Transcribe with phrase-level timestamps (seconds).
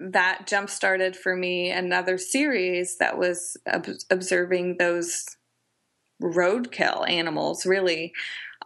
[0.00, 5.36] that jump started for me another series that was ob- observing those
[6.22, 8.12] roadkill animals, really.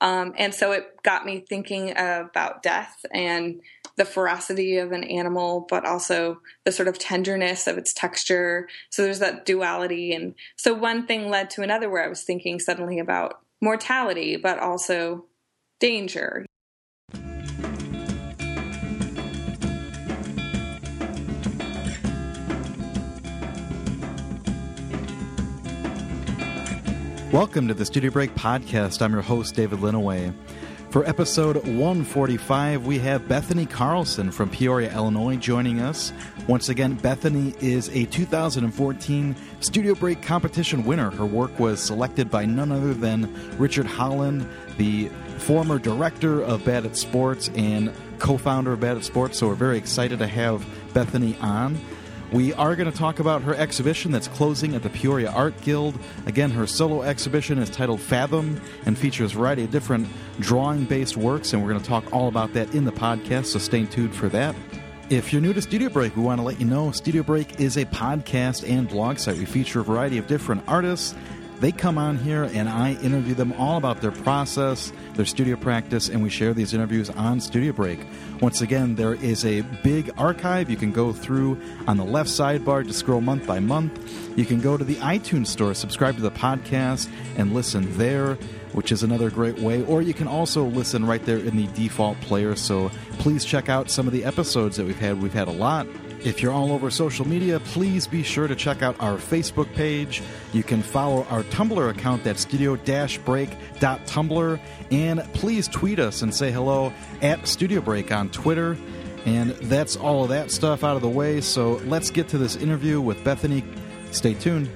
[0.00, 3.60] Um, and so it got me thinking about death and
[3.96, 8.68] the ferocity of an animal, but also the sort of tenderness of its texture.
[8.90, 10.12] So there's that duality.
[10.12, 14.58] And so one thing led to another where I was thinking suddenly about mortality, but
[14.58, 15.26] also
[15.78, 16.46] danger.
[27.32, 29.00] Welcome to the Studio Break podcast.
[29.00, 30.34] I'm your host, David Linneweh.
[30.90, 36.12] For episode 145, we have Bethany Carlson from Peoria, Illinois, joining us.
[36.46, 41.10] Once again, Bethany is a 2014 Studio Break competition winner.
[41.10, 44.46] Her work was selected by none other than Richard Holland,
[44.76, 45.08] the
[45.38, 49.38] former director of Bad at Sports and co founder of Bad at Sports.
[49.38, 51.80] So we're very excited to have Bethany on.
[52.32, 55.98] We are going to talk about her exhibition that's closing at the Peoria Art Guild.
[56.24, 60.08] Again, her solo exhibition is titled Fathom and features a variety of different
[60.40, 63.58] drawing based works, and we're going to talk all about that in the podcast, so
[63.58, 64.54] stay tuned for that.
[65.10, 67.76] If you're new to Studio Break, we want to let you know Studio Break is
[67.76, 69.36] a podcast and blog site.
[69.36, 71.14] We feature a variety of different artists
[71.62, 76.08] they come on here and I interview them all about their process, their studio practice,
[76.08, 78.00] and we share these interviews on Studio Break.
[78.40, 81.56] Once again, there is a big archive you can go through
[81.86, 84.36] on the left sidebar to scroll month by month.
[84.36, 88.36] You can go to the iTunes store, subscribe to the podcast, and listen there
[88.72, 89.84] which is another great way.
[89.84, 92.56] Or you can also listen right there in the default player.
[92.56, 95.22] So please check out some of the episodes that we've had.
[95.22, 95.86] We've had a lot.
[96.24, 100.22] If you're all over social media, please be sure to check out our Facebook page.
[100.52, 102.76] You can follow our Tumblr account, that's studio
[103.24, 104.60] break.tumblr.
[104.92, 106.92] And please tweet us and say hello
[107.22, 108.76] at Studio Break on Twitter.
[109.24, 111.40] And that's all of that stuff out of the way.
[111.40, 113.64] So let's get to this interview with Bethany.
[114.12, 114.70] Stay tuned.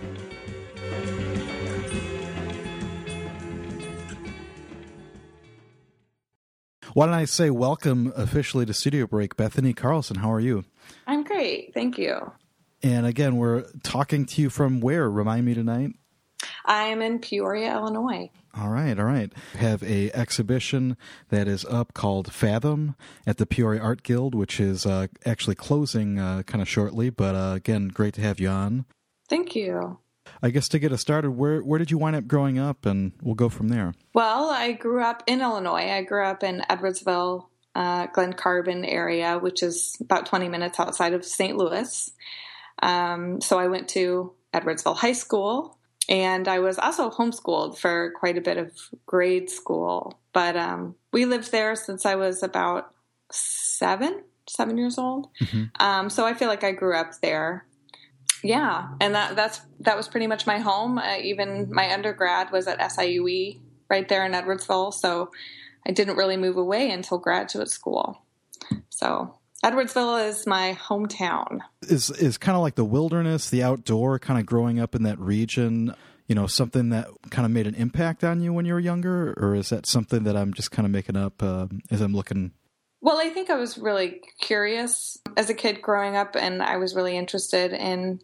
[6.96, 10.16] Why don't I say welcome officially to Studio Break, Bethany Carlson?
[10.16, 10.64] How are you?
[11.06, 11.72] I'm great.
[11.74, 12.32] Thank you.
[12.82, 15.10] And again, we're talking to you from where?
[15.10, 15.90] Remind me tonight.
[16.64, 18.30] I am in Peoria, Illinois.
[18.58, 19.32] All right, all right.
[19.54, 20.96] We have a exhibition
[21.28, 26.18] that is up called Fathom at the Peoria Art Guild, which is uh, actually closing
[26.18, 27.10] uh, kind of shortly.
[27.10, 28.86] But uh, again, great to have you on.
[29.28, 29.98] Thank you.
[30.42, 33.12] I guess to get us started, where where did you wind up growing up, and
[33.22, 33.94] we'll go from there.
[34.14, 35.90] Well, I grew up in Illinois.
[35.90, 41.12] I grew up in Edwardsville, uh, Glen Carbon area, which is about 20 minutes outside
[41.12, 41.58] of St.
[41.58, 42.10] Louis.
[42.82, 45.76] Um, so I went to Edwardsville High School,
[46.08, 48.72] and I was also homeschooled for quite a bit of
[49.04, 50.18] grade school.
[50.32, 52.94] But um, we lived there since I was about
[53.30, 55.28] seven, seven years old.
[55.42, 55.64] Mm-hmm.
[55.78, 57.66] Um, so I feel like I grew up there.
[58.42, 60.96] Yeah, and that that's that was pretty much my home.
[60.96, 63.60] Uh, even my undergrad was at SIUE
[63.90, 64.94] right there in Edwardsville.
[64.94, 65.30] So
[65.86, 68.20] I didn't really move away until graduate school.
[68.90, 71.60] So Edwardsville is my hometown.
[71.82, 75.18] Is is kind of like the wilderness, the outdoor, kind of growing up in that
[75.18, 75.94] region.
[76.26, 79.32] You know, something that kind of made an impact on you when you were younger,
[79.34, 82.50] or is that something that I'm just kind of making up uh, as I'm looking?
[83.00, 86.96] Well, I think I was really curious as a kid growing up, and I was
[86.96, 88.20] really interested in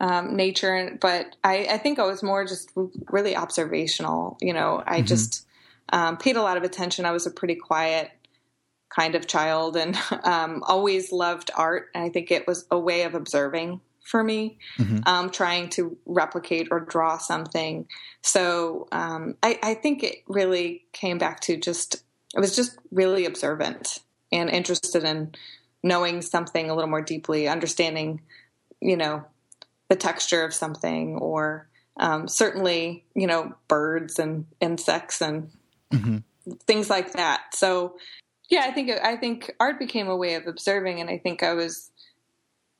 [0.00, 0.98] um, nature.
[1.00, 2.72] But I, I, think I was more just
[3.10, 4.36] really observational.
[4.40, 5.06] You know, I mm-hmm.
[5.06, 5.46] just
[5.94, 7.06] um, paid a lot of attention.
[7.06, 8.10] I was a pretty quiet
[8.90, 11.88] kind of child and um, always loved art.
[11.94, 14.98] And I think it was a way of observing for me, mm-hmm.
[15.06, 17.86] um, trying to replicate or draw something.
[18.22, 22.04] So um, I, I, think it really came back to just,
[22.36, 24.00] I was just really observant
[24.30, 25.34] and interested in
[25.82, 28.20] knowing something a little more deeply, understanding,
[28.78, 29.24] you know,
[29.88, 31.66] the texture of something or
[31.96, 35.50] um, certainly, you know, birds and insects and
[35.94, 36.52] mm-hmm.
[36.66, 37.54] things like that.
[37.54, 37.96] So,
[38.50, 41.54] yeah, I think I think art became a way of observing, and I think I
[41.54, 41.90] was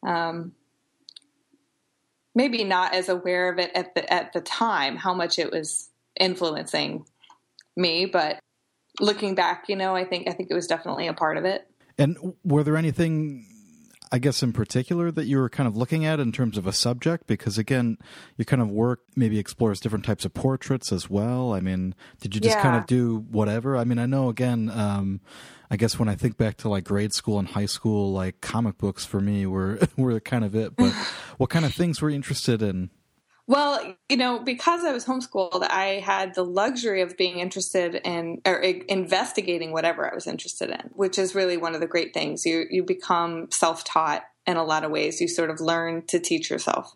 [0.06, 0.52] um,
[2.34, 5.90] maybe not as aware of it at the at the time how much it was
[6.18, 7.04] influencing
[7.76, 8.38] me, but
[9.00, 11.66] looking back, you know, I think I think it was definitely a part of it.
[11.98, 13.46] And were there anything
[14.14, 16.72] I guess in particular that you were kind of looking at in terms of a
[16.72, 17.26] subject?
[17.26, 17.98] Because again,
[18.36, 21.52] your kind of work maybe explores different types of portraits as well.
[21.52, 22.62] I mean, did you just yeah.
[22.62, 23.76] kind of do whatever?
[23.76, 25.20] I mean, I know again, um,
[25.68, 28.78] I guess when I think back to like grade school and high school, like comic
[28.78, 30.76] books for me were were kind of it.
[30.76, 30.92] But
[31.38, 32.90] what kind of things were you interested in?
[33.46, 38.40] Well, you know, because I was homeschooled, I had the luxury of being interested in
[38.46, 42.46] or investigating whatever I was interested in, which is really one of the great things.
[42.46, 45.20] You you become self-taught in a lot of ways.
[45.20, 46.94] You sort of learn to teach yourself.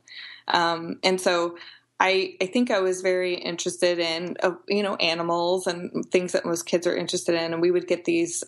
[0.49, 1.59] Um, and so
[2.01, 6.47] I, I think I was very interested in, uh, you know, animals and things that
[6.47, 7.53] most kids are interested in.
[7.53, 8.45] And we would get these,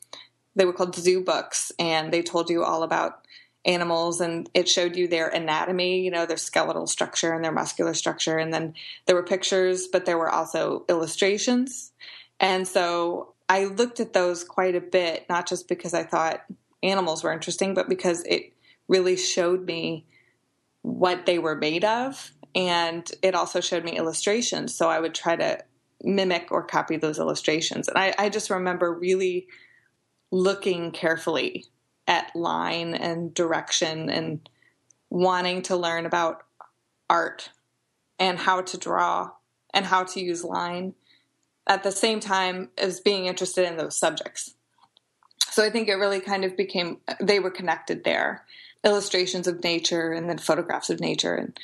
[0.55, 3.27] they were called zoo books, and they told you all about
[3.65, 7.95] animals and it showed you their anatomy, you know, their skeletal structure and their muscular
[7.95, 8.39] structure.
[8.39, 8.75] And then
[9.07, 11.93] there were pictures, but there were also illustrations.
[12.39, 16.45] And so I looked at those quite a bit, not just because I thought
[16.83, 18.55] animals were interesting, but because it
[18.89, 20.07] really showed me
[20.83, 22.33] what they were made of.
[22.55, 24.75] And it also showed me illustrations.
[24.75, 25.63] So I would try to
[26.03, 27.89] mimic or copy those illustrations.
[27.89, 29.47] And I, I just remember really
[30.31, 31.67] looking carefully
[32.11, 34.49] at line and direction and
[35.11, 36.43] wanting to learn about
[37.09, 37.51] art
[38.19, 39.31] and how to draw
[39.73, 40.93] and how to use line
[41.69, 44.55] at the same time as being interested in those subjects.
[45.51, 48.45] So I think it really kind of became, they were connected there.
[48.83, 51.59] Illustrations of nature and then photographs of nature and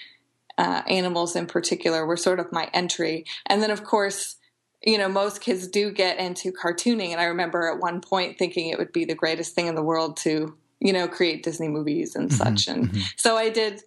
[0.59, 3.25] uh, animals in particular were sort of my entry.
[3.47, 4.37] And then, of course,
[4.87, 7.11] you know, most kids do get into cartooning.
[7.11, 9.83] And I remember at one point thinking it would be the greatest thing in the
[9.83, 12.69] world to, you know, create Disney movies and mm-hmm, such.
[12.69, 13.01] And mm-hmm.
[13.17, 13.83] so I did,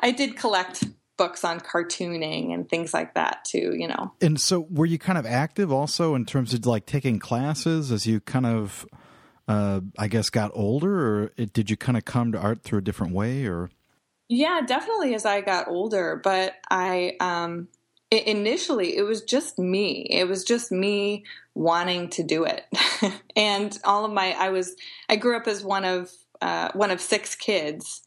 [0.00, 0.84] I did collect
[1.18, 4.14] books on cartooning and things like that too, you know.
[4.22, 8.06] And so were you kind of active also in terms of like taking classes as
[8.06, 8.86] you kind of,
[9.46, 12.78] uh, I guess, got older or it, did you kind of come to art through
[12.78, 13.68] a different way or?
[14.30, 17.68] Yeah, definitely as I got older, but I, um,
[18.10, 20.06] initially it was just me.
[20.10, 21.24] It was just me
[21.54, 22.64] wanting to do it.
[23.36, 24.76] And all of my i was
[25.08, 26.10] i grew up as one of
[26.42, 28.02] uh, one of six kids.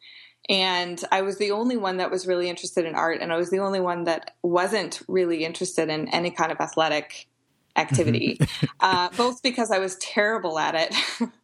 [0.49, 3.49] And i was the only one that was really interested in art and i was
[3.49, 7.27] the only one that wasn't really interested in any kind of athletic
[7.75, 8.39] activity.
[8.79, 10.93] Uh, both because i was terrible at it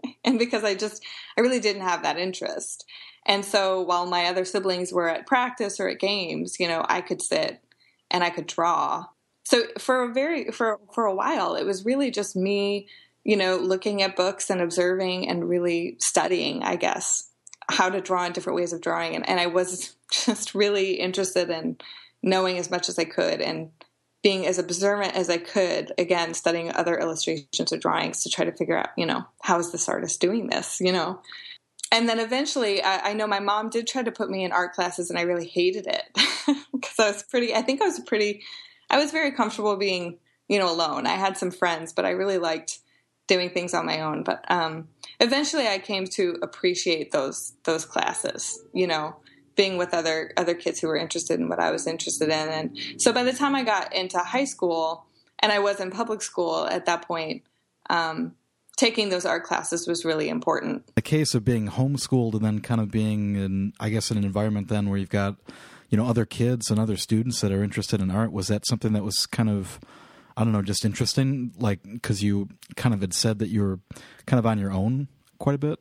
[0.25, 1.01] and because i just
[1.37, 2.85] i really didn't have that interest.
[3.25, 6.99] And so while my other siblings were at practice or at games you know i
[6.99, 7.61] could sit
[8.11, 9.05] and I could draw.
[9.45, 12.87] So for a very for for a while, it was really just me,
[13.23, 17.29] you know, looking at books and observing and really studying, I guess,
[17.69, 19.15] how to draw in different ways of drawing.
[19.15, 21.77] And, and I was just really interested in
[22.21, 23.71] knowing as much as I could and
[24.21, 28.51] being as observant as I could, again, studying other illustrations or drawings to try to
[28.51, 31.21] figure out, you know, how is this artist doing this, you know?
[31.91, 34.73] And then eventually I, I, know my mom did try to put me in art
[34.73, 36.03] classes and i really hated it
[36.73, 38.43] because i was pretty i think i was pretty
[38.89, 41.05] i was very comfortable being you know alone.
[41.05, 42.79] I had some friends but i really liked
[43.27, 44.23] doing things on my own.
[44.23, 44.87] But um,
[45.19, 49.17] eventually i came to appreciate those those classes you know
[49.55, 52.49] being with other other kids who were interested in what i was interested in.
[52.49, 55.05] And so by the time i got into high school
[55.39, 57.43] and i was in public school at that point
[57.89, 58.35] um,
[58.79, 60.95] taking those art classes was really important.
[60.95, 64.23] The case of being homeschooled and then kind of being in, I guess, in an
[64.23, 65.35] environment then where you've got,
[65.89, 68.93] you know, other kids and other students that are interested in art, was that something
[68.93, 69.81] that was kind of,
[70.37, 71.51] I don't know, just interesting?
[71.57, 72.47] Like, because you
[72.77, 73.79] kind of had said that you were
[74.25, 75.09] kind of on your own
[75.39, 75.79] quite a bit?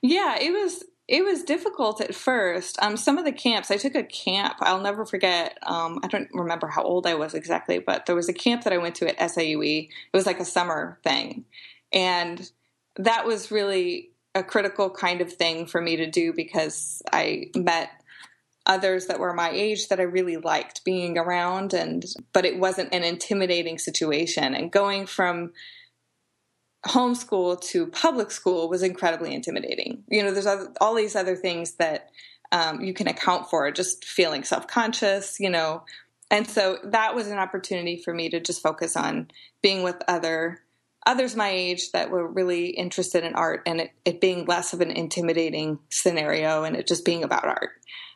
[0.00, 0.84] Yeah, it was.
[1.08, 2.82] It was difficult at first.
[2.82, 4.56] Um, some of the camps, I took a camp.
[4.58, 5.56] I'll never forget.
[5.62, 8.72] Um, I don't remember how old I was exactly, but there was a camp that
[8.72, 9.84] I went to at SIUE.
[9.86, 11.44] It was like a summer thing,
[11.92, 12.50] and
[12.96, 17.90] that was really a critical kind of thing for me to do because I met
[18.66, 22.92] others that were my age that I really liked being around and but it wasn't
[22.92, 25.52] an intimidating situation and going from
[26.86, 30.04] homeschool to public school was incredibly intimidating.
[30.08, 30.46] You know, there's
[30.80, 32.10] all these other things that
[32.52, 35.84] um, you can account for, just feeling self conscious, you know.
[36.30, 39.30] And so that was an opportunity for me to just focus on
[39.62, 40.60] being with other
[41.06, 44.80] others my age that were really interested in art and it, it being less of
[44.80, 47.70] an intimidating scenario and it just being about art.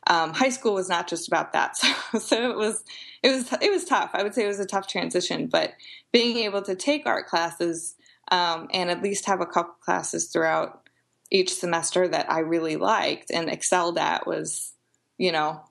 [0.09, 2.83] Um, high school was not just about that, so, so it was
[3.23, 4.11] it was it was tough.
[4.15, 5.75] I would say it was a tough transition, but
[6.11, 7.95] being able to take art classes
[8.31, 10.89] um, and at least have a couple classes throughout
[11.31, 14.73] each semester that I really liked and excelled at was,
[15.17, 15.63] you know,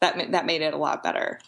[0.00, 1.38] that that made it a lot better.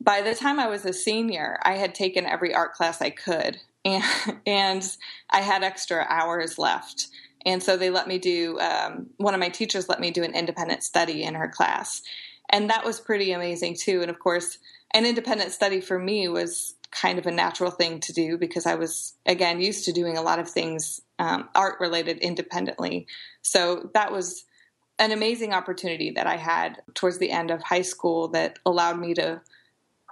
[0.00, 3.58] By the time I was a senior, I had taken every art class I could
[3.88, 4.04] and,
[4.46, 4.96] and
[5.30, 7.08] I had extra hours left.
[7.46, 10.34] And so they let me do, um, one of my teachers let me do an
[10.34, 12.02] independent study in her class.
[12.50, 14.00] And that was pretty amazing too.
[14.02, 14.58] And of course,
[14.92, 18.74] an independent study for me was kind of a natural thing to do because I
[18.74, 23.06] was, again, used to doing a lot of things um, art related independently.
[23.42, 24.44] So that was
[24.98, 29.14] an amazing opportunity that I had towards the end of high school that allowed me
[29.14, 29.40] to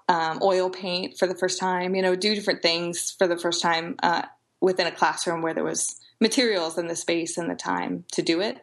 [0.09, 3.61] um, oil paint for the first time, you know, do different things for the first
[3.61, 4.23] time uh,
[4.61, 8.41] within a classroom where there was materials and the space and the time to do
[8.41, 8.61] it.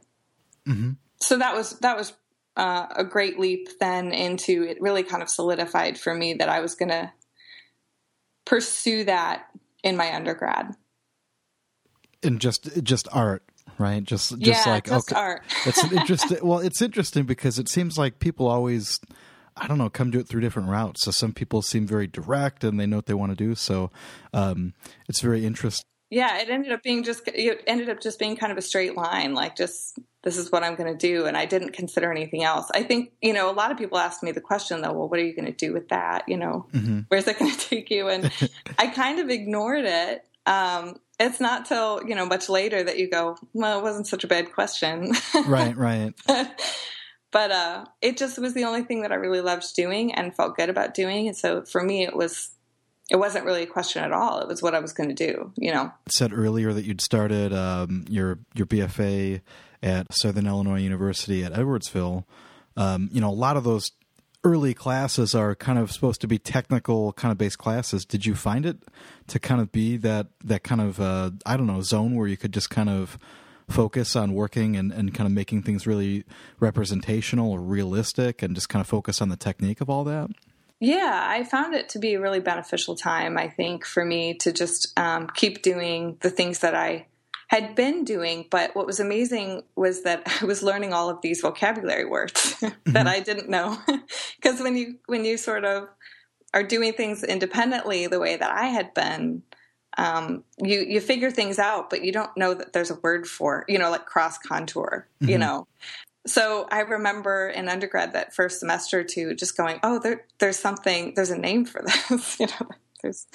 [0.67, 0.91] Mm-hmm.
[1.19, 2.13] so that was that was
[2.55, 6.61] uh, a great leap then into it really kind of solidified for me that I
[6.61, 7.11] was going to
[8.45, 9.47] pursue that
[9.83, 10.75] in my undergrad.
[12.21, 13.43] And just just art,
[13.77, 14.01] right?
[14.03, 15.19] Just just yeah, like just okay.
[15.19, 15.43] art.
[15.65, 16.37] it's interesting.
[16.41, 19.01] Well, it's interesting because it seems like people always
[19.55, 21.03] I don't know, come to it through different routes.
[21.03, 23.55] So some people seem very direct and they know what they want to do.
[23.55, 23.91] So
[24.33, 24.73] um,
[25.07, 25.85] it's very interesting.
[26.09, 28.95] Yeah, it ended up being just it ended up just being kind of a straight
[28.95, 32.43] line, like just this is what I'm going to do, and I didn't consider anything
[32.43, 32.69] else.
[32.71, 35.19] I think you know a lot of people ask me the question though, well, what
[35.19, 36.29] are you going to do with that?
[36.29, 36.99] You know, mm-hmm.
[37.07, 38.09] where's that going to take you?
[38.09, 38.31] And
[38.77, 40.23] I kind of ignored it.
[40.45, 44.23] Um, it's not till you know much later that you go, well, it wasn't such
[44.23, 45.13] a bad question.
[45.47, 46.13] right, right.
[47.33, 50.55] but uh, it just was the only thing that I really loved doing and felt
[50.55, 51.27] good about doing.
[51.27, 52.51] And so for me, it was
[53.09, 54.39] it wasn't really a question at all.
[54.39, 55.51] It was what I was going to do.
[55.57, 59.41] You know, said earlier that you'd started um, your your BFA
[59.81, 62.23] at Southern Illinois University at Edwardsville.
[62.77, 63.91] Um, you know, a lot of those
[64.43, 68.05] early classes are kind of supposed to be technical kind of based classes.
[68.05, 68.77] Did you find it
[69.27, 72.37] to kind of be that that kind of uh, I don't know zone where you
[72.37, 73.17] could just kind of
[73.69, 76.23] focus on working and, and kind of making things really
[76.59, 80.29] representational or realistic and just kind of focus on the technique of all that?
[80.79, 84.51] Yeah, I found it to be a really beneficial time, I think, for me to
[84.51, 87.07] just um, keep doing the things that I
[87.47, 88.47] had been doing.
[88.49, 92.73] But what was amazing was that I was learning all of these vocabulary words that
[92.85, 93.07] mm-hmm.
[93.07, 93.77] I didn't know.
[94.41, 95.87] Because when you when you sort of
[96.53, 99.43] are doing things independently the way that I had been,
[99.97, 103.65] um, you you figure things out, but you don't know that there's a word for
[103.67, 105.31] you know like cross contour, mm-hmm.
[105.31, 105.67] you know.
[106.25, 111.11] So I remember in undergrad that first semester to just going, oh, there, there's something,
[111.15, 112.69] there's a name for this, you know.
[113.01, 113.27] There's,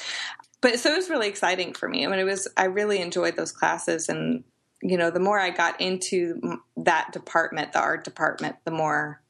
[0.62, 2.06] but so it was really exciting for me.
[2.06, 4.44] I mean, it was I really enjoyed those classes, and
[4.82, 9.22] you know, the more I got into that department, the art department, the more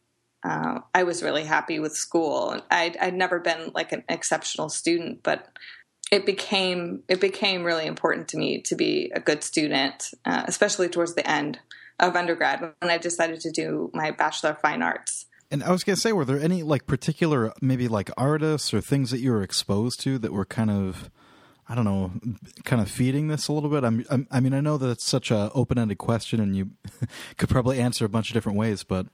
[0.45, 2.61] uh, I was really happy with school.
[2.71, 5.49] I'd, I'd never been like an exceptional student, but
[6.11, 10.89] it became it became really important to me to be a good student, uh, especially
[10.89, 11.59] towards the end
[12.01, 15.27] of undergrad when I decided to do my bachelor of fine arts.
[15.51, 19.11] And I was gonna say, were there any like particular maybe like artists or things
[19.11, 21.11] that you were exposed to that were kind of
[21.71, 22.13] I don't know,
[22.65, 23.85] kind of feeding this a little bit.
[23.85, 26.71] I'm, I'm, i mean, I know that it's such a open-ended question, and you
[27.37, 29.07] could probably answer a bunch of different ways, but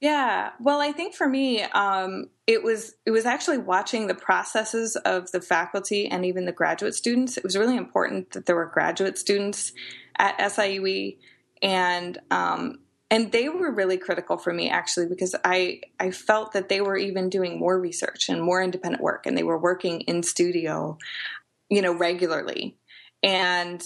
[0.00, 4.96] yeah, well, I think for me, um, it was it was actually watching the processes
[4.96, 7.36] of the faculty and even the graduate students.
[7.36, 9.72] It was really important that there were graduate students
[10.18, 11.16] at SIUE,
[11.62, 16.68] and um, and they were really critical for me actually because I I felt that
[16.68, 20.22] they were even doing more research and more independent work, and they were working in
[20.22, 20.98] studio,
[21.70, 22.76] you know, regularly,
[23.22, 23.82] and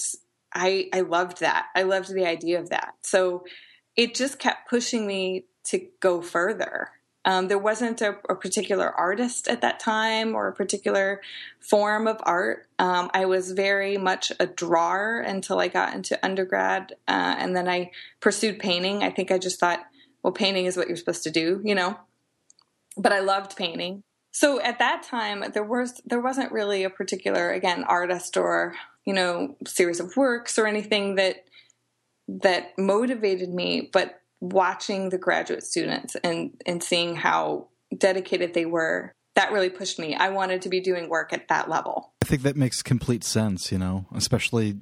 [0.54, 1.66] I I loved that.
[1.76, 2.94] I loved the idea of that.
[3.02, 3.44] So
[3.96, 6.90] it just kept pushing me to go further.
[7.24, 11.20] Um, there wasn't a, a, particular artist at that time or a particular
[11.60, 12.66] form of art.
[12.78, 17.68] Um, I was very much a drawer until I got into undergrad, uh, and then
[17.68, 19.02] I pursued painting.
[19.02, 19.80] I think I just thought,
[20.22, 21.98] well, painting is what you're supposed to do, you know.
[22.96, 24.02] But I loved painting.
[24.30, 29.12] So at that time, there was there wasn't really a particular again artist or you
[29.12, 31.44] know series of works or anything that
[32.28, 39.12] that motivated me, but watching the graduate students and and seeing how dedicated they were
[39.34, 40.16] that really pushed me.
[40.16, 42.12] I wanted to be doing work at that level.
[42.22, 44.76] I think that makes complete sense you know especially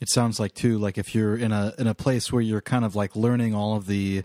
[0.00, 2.84] it sounds like too like if you're in a in a place where you're kind
[2.84, 4.22] of like learning all of the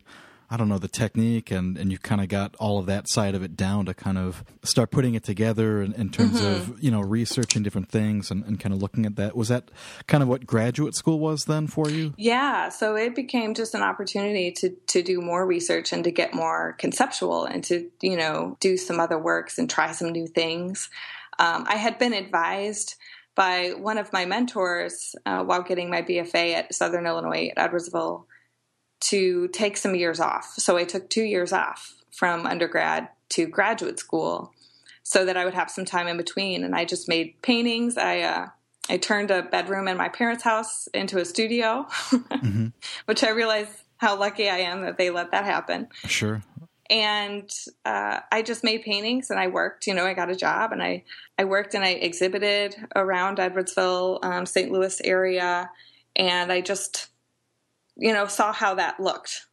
[0.52, 3.36] I don't know the technique and and you kind of got all of that side
[3.36, 6.72] of it down to kind of start putting it together in, in terms mm-hmm.
[6.72, 9.36] of you know researching different things and, and kind of looking at that.
[9.36, 9.72] Was that
[10.08, 12.14] kind of what graduate school was then for you?
[12.18, 16.34] Yeah so it became just an opportunity to to do more research and to get
[16.34, 20.90] more conceptual and to you know do some other works and try some new things.
[21.40, 22.96] Um, I had been advised
[23.36, 28.26] by one of my mentors uh, while getting my BFA at Southern Illinois at Edwardsville
[29.02, 30.54] to take some years off.
[30.58, 34.54] So I took two years off from undergrad to graduate school
[35.04, 36.64] so that I would have some time in between.
[36.64, 37.98] And I just made paintings.
[37.98, 38.48] I, uh,
[38.90, 42.68] I turned a bedroom in my parents' house into a studio, mm-hmm.
[43.06, 43.68] which I realize
[43.98, 45.88] how lucky I am that they let that happen.
[46.06, 46.44] Sure.
[46.90, 47.50] And
[47.86, 49.88] uh, I just made paintings and I worked.
[49.88, 51.06] You know, I got a job and I,
[51.38, 54.72] I worked and I exhibited around Edwardsville, um, St.
[54.72, 55.70] Louis area.
[56.18, 57.11] And I just
[57.96, 59.46] you know, saw how that looked.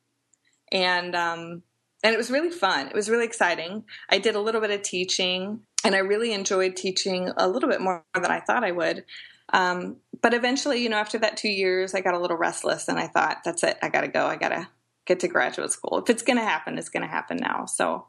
[0.71, 1.63] And um,
[2.03, 2.89] and it was really fun.
[2.89, 3.85] It was really exciting.
[4.09, 7.81] I did a little bit of teaching, and I really enjoyed teaching a little bit
[7.81, 9.05] more than I thought I would.
[9.53, 12.99] Um, but eventually, you know, after that two years, I got a little restless, and
[12.99, 13.79] I thought, "That's it.
[13.83, 14.27] I got to go.
[14.27, 14.69] I got to
[15.09, 15.99] get to graduate school.
[15.99, 17.65] If it's going to happen, it's going to happen now.
[17.65, 18.07] So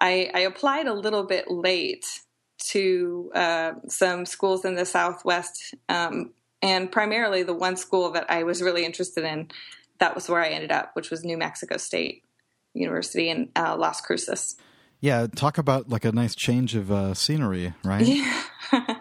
[0.00, 2.04] I, I, applied a little bit late
[2.68, 6.34] to uh, some schools in the Southwest, um,
[6.66, 9.48] and primarily the one school that I was really interested in.
[9.98, 12.22] That was where I ended up, which was New Mexico State
[12.74, 14.56] University in uh, Las Cruces.
[15.00, 18.04] Yeah, talk about like a nice change of uh, scenery, right?
[18.04, 18.42] Yeah.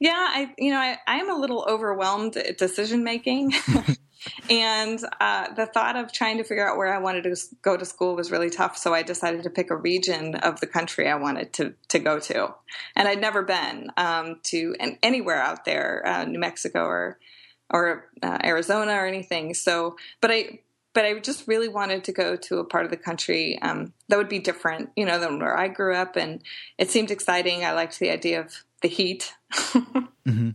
[0.00, 3.52] yeah, I you know I, I'm a little overwhelmed at decision making,
[4.50, 7.84] and uh, the thought of trying to figure out where I wanted to go to
[7.84, 8.76] school was really tough.
[8.76, 12.18] So I decided to pick a region of the country I wanted to to go
[12.20, 12.54] to,
[12.96, 17.18] and I'd never been um, to anywhere out there, uh, New Mexico or
[17.70, 19.54] or uh, Arizona or anything.
[19.54, 20.60] So, but I
[20.94, 24.18] but I just really wanted to go to a part of the country um, that
[24.18, 26.42] would be different, you know, than where I grew up, and
[26.78, 27.64] it seemed exciting.
[27.64, 29.32] I liked the idea of the heat.
[29.52, 30.50] mm-hmm.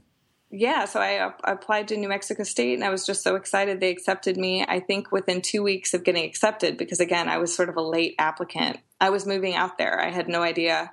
[0.60, 3.80] Yeah, so I, I, applied to New Mexico State, and I was just so excited
[3.80, 4.66] they accepted me.
[4.68, 7.82] I think within two weeks of getting accepted, because again, I was sort of a
[7.82, 8.80] late applicant.
[9.00, 10.02] I was moving out there.
[10.02, 10.92] I had no idea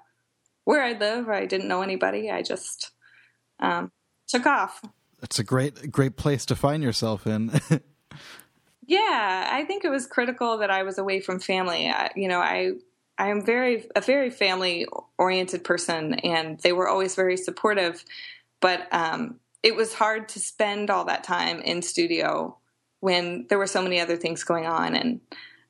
[0.65, 1.31] where I'd live.
[1.31, 2.31] I didn't know anybody.
[2.31, 2.91] I just
[3.59, 3.91] um,
[4.29, 4.83] took off.
[5.21, 7.51] That's a great, great place to find yourself in.
[8.87, 11.89] Yeah, I think it was critical that I was away from family.
[11.89, 12.73] I, you know, I
[13.17, 18.05] I am very a very family oriented person, and they were always very supportive.
[18.61, 22.57] But um, it was hard to spend all that time in studio
[23.01, 25.21] when there were so many other things going on, and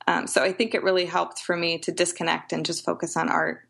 [0.07, 3.29] um, so I think it really helped for me to disconnect and just focus on
[3.29, 3.61] art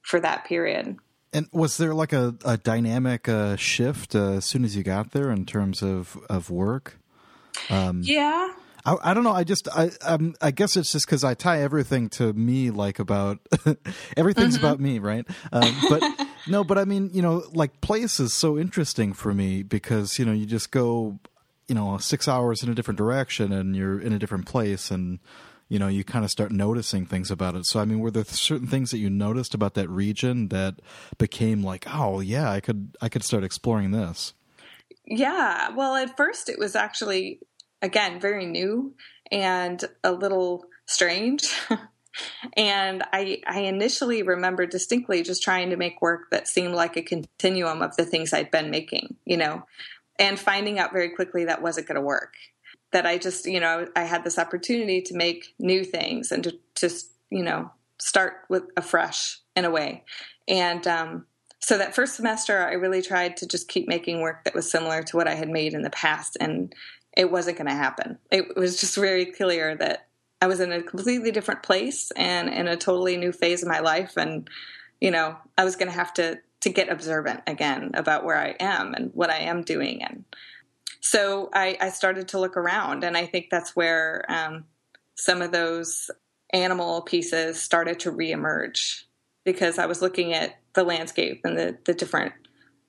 [0.00, 0.96] for that period.
[1.32, 5.10] And was there like a, a dynamic uh, shift uh, as soon as you got
[5.10, 6.98] there in terms of of work?
[7.68, 8.52] Um, yeah,
[8.84, 9.32] I, I, don't know.
[9.32, 12.98] I just I um, I guess it's just because I tie everything to me, like
[12.98, 13.38] about
[14.16, 14.64] everything's mm-hmm.
[14.64, 15.26] about me, right?
[15.52, 16.02] Um, but
[16.46, 20.24] no, but I mean, you know, like place is so interesting for me because you
[20.24, 21.18] know you just go,
[21.68, 25.18] you know, six hours in a different direction and you're in a different place and
[25.68, 28.24] you know you kind of start noticing things about it so i mean were there
[28.24, 30.74] certain things that you noticed about that region that
[31.16, 34.34] became like oh yeah i could i could start exploring this
[35.06, 37.40] yeah well at first it was actually
[37.82, 38.94] again, very new
[39.30, 41.42] and a little strange.
[42.56, 47.02] and I, I initially remember distinctly just trying to make work that seemed like a
[47.02, 49.64] continuum of the things I'd been making, you know,
[50.18, 52.34] and finding out very quickly that wasn't going to work.
[52.92, 56.58] That I just, you know, I had this opportunity to make new things and to
[56.74, 60.04] just, you know, start with afresh in a way.
[60.46, 61.26] And um,
[61.58, 65.02] so that first semester, I really tried to just keep making work that was similar
[65.04, 66.74] to what I had made in the past and
[67.16, 68.18] it wasn't going to happen.
[68.30, 70.08] It was just very clear that
[70.42, 73.78] I was in a completely different place and in a totally new phase of my
[73.78, 74.16] life.
[74.16, 74.50] And,
[75.00, 78.56] you know, I was going to have to, to get observant again about where I
[78.58, 80.02] am and what I am doing.
[80.02, 80.24] And
[81.00, 83.04] so I, I started to look around.
[83.04, 84.64] And I think that's where um,
[85.14, 86.10] some of those
[86.52, 89.04] animal pieces started to reemerge
[89.44, 92.32] because I was looking at the landscape and the, the different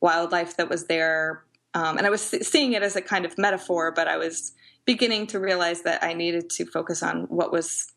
[0.01, 1.43] wildlife that was there,
[1.75, 4.53] um, and I was seeing it as a kind of metaphor, but I was
[4.85, 7.87] beginning to realize that I needed to focus on what was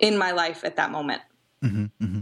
[0.00, 1.22] in my life at that moment.
[1.62, 2.20] Mm-hmm, mm-hmm.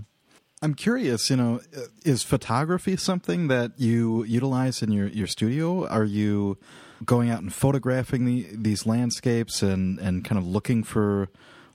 [0.63, 1.61] I'm curious, you know,
[2.05, 5.87] is photography something that you utilize in your, your studio?
[5.87, 6.59] Are you
[7.05, 11.29] going out and photographing the, these landscapes and, and kind of looking for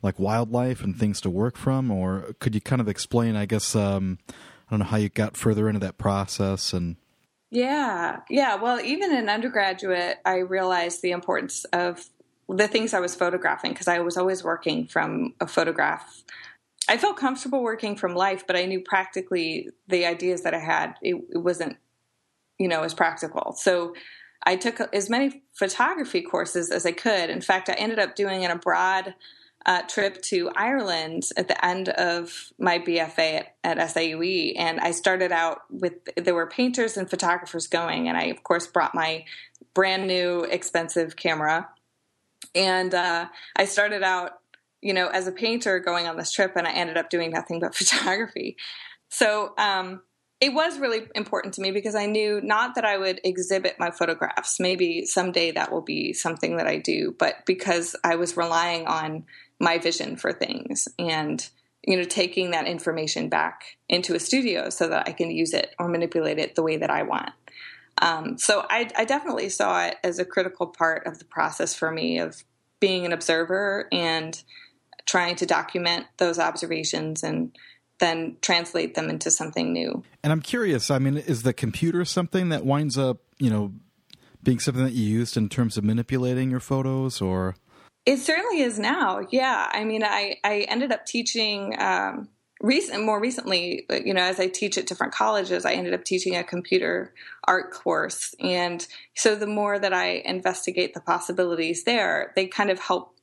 [0.03, 1.89] like wildlife and things to work from?
[1.89, 4.33] Or could you kind of explain, I guess, um, I
[4.69, 6.97] don't know how you got further into that process and
[7.55, 8.19] yeah.
[8.29, 8.55] Yeah.
[8.55, 12.05] Well, even in undergraduate, I realized the importance of
[12.49, 16.23] the things I was photographing because I was always working from a photograph.
[16.89, 20.95] I felt comfortable working from life, but I knew practically the ideas that I had,
[21.01, 21.77] it, it wasn't,
[22.59, 23.53] you know, as practical.
[23.53, 23.95] So
[24.43, 27.29] I took as many photography courses as I could.
[27.29, 29.15] In fact, I ended up doing an abroad
[29.65, 34.53] uh, trip to Ireland at the end of my BFA at, at SIUE.
[34.57, 38.07] And I started out with, there were painters and photographers going.
[38.07, 39.25] And I, of course, brought my
[39.73, 41.69] brand new expensive camera.
[42.53, 44.39] And uh, I started out,
[44.81, 47.59] you know, as a painter going on this trip, and I ended up doing nothing
[47.59, 48.57] but photography.
[49.09, 50.01] So, um,
[50.41, 53.89] it was really important to me because I knew not that I would exhibit my
[53.89, 54.59] photographs.
[54.59, 59.25] Maybe someday that will be something that I do, but because I was relying on
[59.65, 61.49] my vision for things and
[61.83, 65.73] you know taking that information back into a studio so that I can use it
[65.79, 67.31] or manipulate it the way that I want.
[68.01, 71.89] Um, so I, I definitely saw it as a critical part of the process for
[71.91, 72.43] me of
[72.79, 74.41] being an observer and
[75.05, 77.57] trying to document those observations and
[77.99, 80.03] then translate them into something new.
[80.23, 83.73] And I'm curious, I mean, is the computer something that winds up, you know,
[84.43, 87.55] being something that you used in terms of manipulating your photos or
[88.05, 89.25] It certainly is now.
[89.31, 89.69] Yeah.
[89.71, 92.29] I mean, I, I ended up teaching um,
[92.61, 96.35] recent, more recently, you know, as I teach at different colleges, I ended up teaching
[96.35, 97.13] a computer
[97.45, 98.35] art course.
[98.39, 103.15] And so the more that I investigate the possibilities there, they kind of help,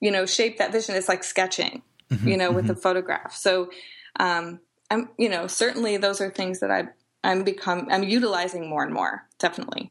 [0.00, 0.94] you know, shape that vision.
[0.94, 2.56] It's like sketching, mm-hmm, you know, mm-hmm.
[2.56, 3.34] with the photograph.
[3.34, 3.70] So,
[4.20, 4.60] um,
[4.90, 6.88] I'm, you know, certainly those are things that I,
[7.24, 9.90] I'm become, I'm utilizing more and more, definitely.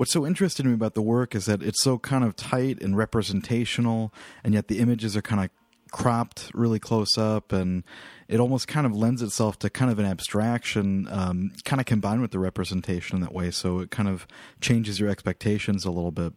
[0.00, 2.80] What's so interesting to me about the work is that it's so kind of tight
[2.80, 5.50] and representational, and yet the images are kind of
[5.92, 7.84] cropped really close up and
[8.26, 12.22] it almost kind of lends itself to kind of an abstraction um, kind of combined
[12.22, 14.26] with the representation in that way so it kind of
[14.62, 16.32] changes your expectations a little bit.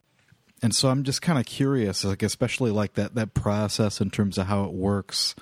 [0.61, 4.37] And so i'm just kind of curious like especially like that that process in terms
[4.37, 5.35] of how it works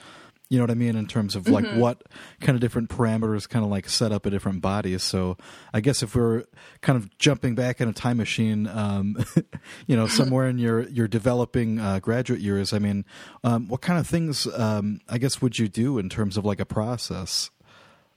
[0.52, 1.80] you know what I mean in terms of like mm-hmm.
[1.80, 2.04] what
[2.42, 4.98] kind of different parameters kind of like set up a different body.
[4.98, 5.38] So
[5.74, 6.44] I guess if we're
[6.82, 9.16] kind of jumping back in a time machine, um,
[9.88, 13.06] you know, somewhere in your your developing uh, graduate years, I mean,
[13.46, 16.60] um, what kind of things um, I guess would you do in terms of like
[16.60, 17.50] a process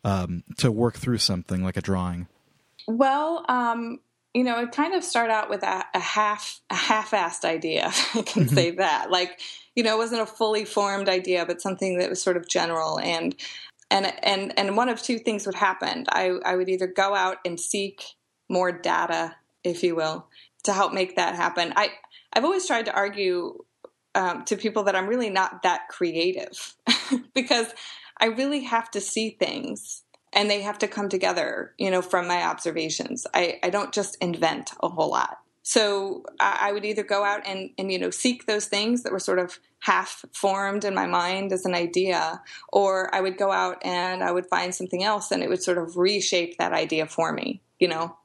[0.03, 2.27] um, to work through something like a drawing?
[2.89, 4.01] Well, um,
[4.35, 7.87] you know, it kind of start out with a, a half a half-assed idea.
[8.15, 8.55] I can mm-hmm.
[8.55, 9.41] say that, like
[9.75, 12.99] you know, it wasn't a fully formed idea, but something that was sort of general
[12.99, 13.35] and
[13.91, 16.05] and and and one of two things would happen.
[16.09, 18.03] I I would either go out and seek
[18.49, 20.27] more data, if you will,
[20.65, 21.73] to help make that happen.
[21.77, 21.91] I
[22.33, 23.59] I've always tried to argue
[24.17, 26.77] um, to people that I'm really not that creative
[27.35, 27.73] because
[28.21, 30.04] I really have to see things
[30.35, 33.27] and they have to come together, you know, from my observations.
[33.33, 35.39] I, I don't just invent a whole lot.
[35.63, 39.13] So I, I would either go out and, and, you know, seek those things that
[39.13, 42.43] were sort of half formed in my mind as an idea,
[42.73, 45.79] or I would go out and I would find something else and it would sort
[45.79, 48.17] of reshape that idea for me, you know.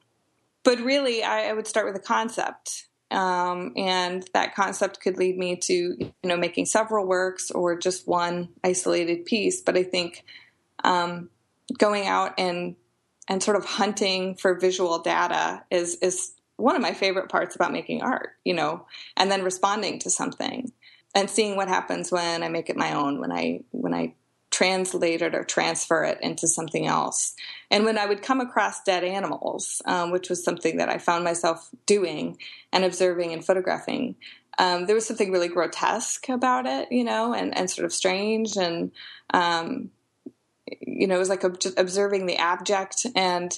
[0.63, 2.87] But really, I, I would start with a concept.
[3.11, 8.07] Um, and that concept could lead me to, you know, making several works or just
[8.07, 9.61] one isolated piece.
[9.61, 10.23] But I think
[10.83, 11.29] um,
[11.77, 12.75] going out and
[13.27, 17.71] and sort of hunting for visual data is is one of my favorite parts about
[17.71, 20.71] making art, you know, and then responding to something
[21.15, 24.15] and seeing what happens when I make it my own, when I when I
[24.51, 27.35] translate it or transfer it into something else.
[27.69, 31.23] And when I would come across dead animals, um, which was something that I found
[31.23, 32.37] myself doing
[32.73, 34.15] and observing and photographing,
[34.57, 38.57] um, there was something really grotesque about it, you know, and, and sort of strange.
[38.57, 38.91] And,
[39.33, 39.91] um,
[40.81, 43.05] you know, it was like observing the abject.
[43.15, 43.57] And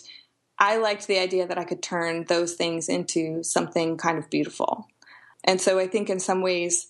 [0.60, 4.88] I liked the idea that I could turn those things into something kind of beautiful.
[5.44, 6.88] And so I think in some ways,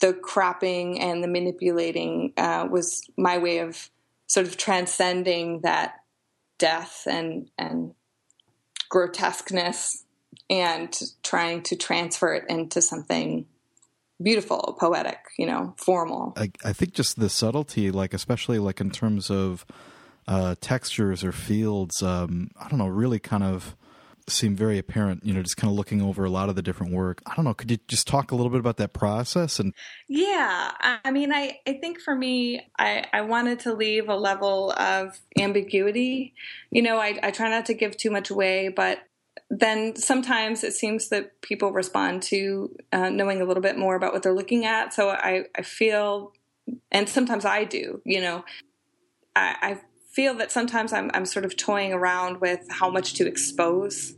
[0.00, 3.88] the cropping and the manipulating uh, was my way of
[4.26, 6.00] sort of transcending that
[6.58, 7.94] death and and
[8.88, 10.04] grotesqueness
[10.50, 13.46] and trying to transfer it into something
[14.22, 16.34] beautiful, poetic, you know, formal.
[16.36, 19.66] I, I think just the subtlety, like especially like in terms of
[20.28, 23.76] uh, textures or fields, um, I don't know, really kind of
[24.28, 26.92] seem very apparent, you know, just kind of looking over a lot of the different
[26.92, 27.20] work.
[27.26, 29.74] I don't know, could you just talk a little bit about that process and
[30.08, 34.72] Yeah, I mean I I think for me I I wanted to leave a level
[34.72, 36.34] of ambiguity.
[36.70, 38.98] You know, I I try not to give too much away, but
[39.54, 44.14] then sometimes it seems that people respond to uh, knowing a little bit more about
[44.14, 44.94] what they're looking at.
[44.94, 46.32] So I, I feel,
[46.90, 48.46] and sometimes I do, you know,
[49.36, 53.26] I, I feel that sometimes I'm, I'm sort of toying around with how much to
[53.28, 54.14] expose.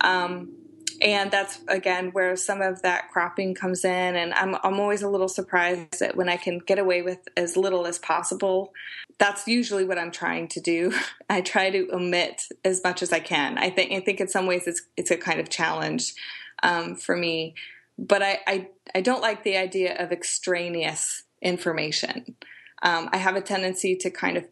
[0.00, 0.52] Um,
[1.00, 4.16] and that's again where some of that cropping comes in.
[4.16, 7.56] And I'm, I'm always a little surprised that when i can get away with as
[7.56, 8.72] little as possible
[9.18, 10.92] that's usually what i'm trying to do.
[11.30, 13.58] I try to omit as much as i can.
[13.58, 16.14] I think i think in some ways it's it's a kind of challenge
[16.62, 17.54] um, for me.
[17.98, 22.36] But I, I i don't like the idea of extraneous information.
[22.82, 24.44] Um, I have a tendency to kind of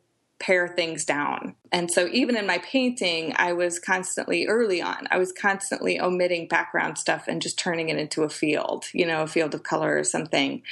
[0.42, 1.54] pare things down.
[1.70, 6.48] And so even in my painting, I was constantly early on, I was constantly omitting
[6.48, 9.96] background stuff and just turning it into a field, you know, a field of color
[9.96, 10.62] or something.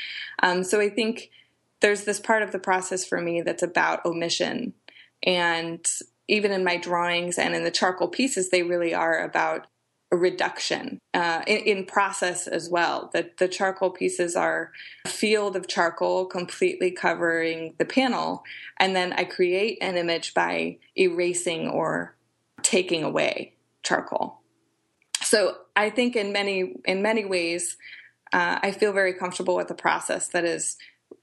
[0.43, 1.31] Um, so I think
[1.81, 4.75] there's this part of the process for me that's about omission.
[5.23, 5.87] And
[6.27, 9.69] even in my drawings and in the charcoal pieces, they really are about
[10.17, 13.11] reduction uh, in, in, process as well.
[13.13, 14.73] The, the charcoal pieces are
[15.05, 18.43] a field of charcoal completely covering the panel,
[18.79, 22.17] and then I create an image by erasing or
[22.63, 24.41] taking away charcoal.
[25.23, 27.77] So I think in many in many ways,
[28.33, 30.77] uh, I feel very comfortable with a process that is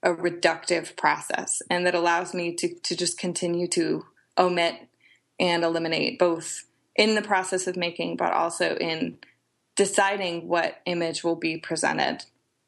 [0.03, 4.05] a reductive process and that allows me to to just continue to
[4.37, 4.75] omit
[5.39, 6.66] and eliminate both
[6.97, 9.17] in the process of making, but also in
[9.75, 12.25] deciding what image will be presented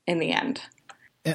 [0.08, 0.62] in the end.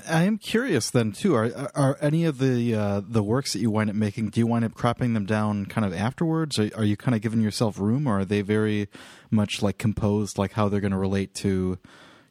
[0.09, 1.35] I am curious then too.
[1.35, 4.30] Are are any of the uh, the works that you wind up making?
[4.30, 6.59] Do you wind up cropping them down kind of afterwards?
[6.59, 8.88] Are, are you kind of giving yourself room, or are they very
[9.30, 11.78] much like composed, like how they're going to relate to,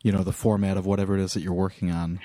[0.02, 2.20] you know, the format of whatever it is that you're working on?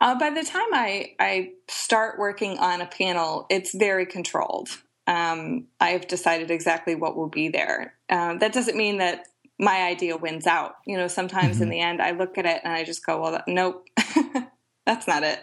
[0.00, 4.70] Uh, by the time I I start working on a panel, it's very controlled.
[5.06, 7.94] Um, I've decided exactly what will be there.
[8.08, 9.26] Uh, that doesn't mean that
[9.58, 10.76] my idea wins out.
[10.86, 11.64] You know, sometimes mm-hmm.
[11.64, 13.88] in the end, I look at it and I just go, "Well, nope."
[14.86, 15.40] that's not it.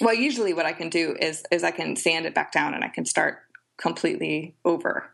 [0.00, 2.84] Well, usually what I can do is is I can sand it back down and
[2.84, 3.38] I can start
[3.76, 5.10] completely over.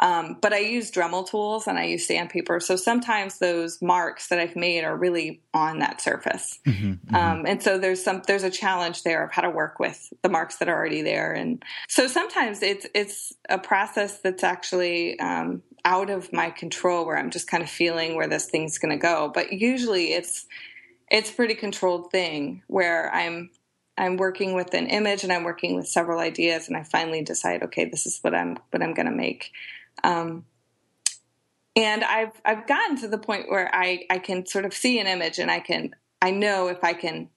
[0.00, 2.58] Um, but I use Dremel tools and I use sandpaper.
[2.58, 6.58] So sometimes those marks that I've made are really on that surface.
[6.66, 7.14] Mm-hmm, mm-hmm.
[7.14, 10.30] Um, and so there's some there's a challenge there of how to work with the
[10.30, 11.32] marks that are already there.
[11.32, 17.18] And so sometimes it's it's a process that's actually um, out of my control where
[17.18, 19.30] I'm just kind of feeling where this thing's going to go.
[19.32, 20.46] But usually it's
[21.10, 23.50] it's a pretty controlled thing where I'm
[23.98, 27.64] I'm working with an image and I'm working with several ideas and I finally decide,
[27.64, 29.50] okay, this is what I'm what I'm going to make.
[30.04, 30.44] Um,
[31.76, 35.06] and I've I've gotten to the point where I I can sort of see an
[35.06, 37.28] image and I can I know if I can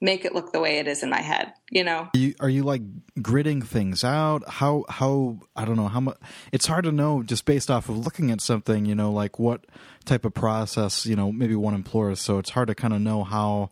[0.00, 2.08] make it look the way it is in my head you know?
[2.14, 2.82] Are you, are you like
[3.20, 4.48] gritting things out?
[4.48, 6.16] How how i don't know how much
[6.52, 9.66] it's hard to know just based off of looking at something you know like what
[10.04, 13.24] type of process you know maybe one employs so it's hard to kind of know
[13.24, 13.70] how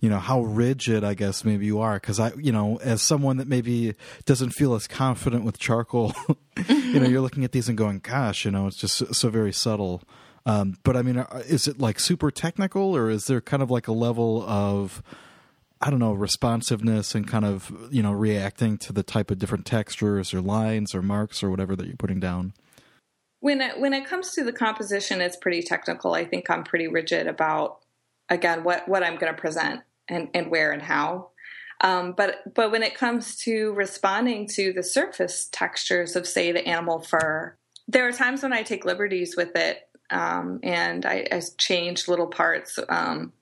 [0.00, 3.36] you know how rigid i guess maybe you are because i you know as someone
[3.36, 6.14] that maybe doesn't feel as confident with charcoal
[6.68, 9.52] you know you're looking at these and going gosh you know it's just so, very
[9.52, 10.02] subtle
[10.46, 13.70] um, but i mean uh, is it like super technical or is there kind of
[13.70, 15.02] like a level of
[15.84, 19.66] I don't know, responsiveness and kind of, you know, reacting to the type of different
[19.66, 22.54] textures or lines or marks or whatever that you're putting down?
[23.40, 26.14] When it, when it comes to the composition, it's pretty technical.
[26.14, 27.83] I think I'm pretty rigid about,
[28.28, 31.30] again, what, what I'm going to present and, and where and how.
[31.80, 36.66] Um, but but when it comes to responding to the surface textures of, say, the
[36.66, 37.56] animal fur,
[37.88, 42.26] there are times when I take liberties with it um, and I, I, change little
[42.26, 43.32] parts, um,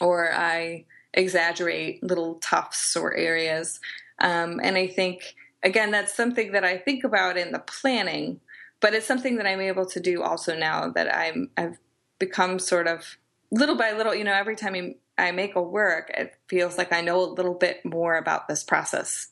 [0.00, 3.78] or I exaggerate little tufts or areas.
[4.18, 8.40] Um, and I think, again, that's something that I think about in the planning,
[8.80, 11.78] but it's something that I'm able to do also now that I'm, I've
[12.18, 13.16] become sort of
[13.52, 17.02] little by little, you know, every time I make a work, it feels like I
[17.02, 19.28] know a little bit more about this process,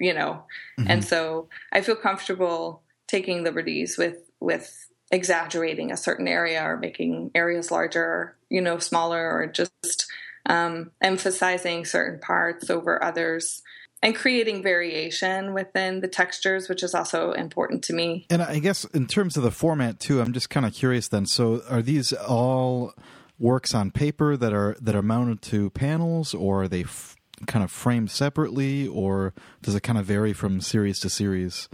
[0.00, 0.44] you know?
[0.80, 0.90] Mm-hmm.
[0.90, 7.30] And so I feel comfortable taking liberties with, with exaggerating a certain area or making
[7.34, 10.06] areas larger, you know, smaller or just
[10.46, 13.62] um, emphasizing certain parts over others
[14.02, 18.26] and creating variation within the textures, which is also important to me.
[18.30, 21.08] And I guess in terms of the format too, I'm just kind of curious.
[21.08, 22.92] Then, so are these all
[23.38, 27.16] works on paper that are that are mounted to panels, or are they f-
[27.46, 31.68] kind of framed separately, or does it kind of vary from series to series?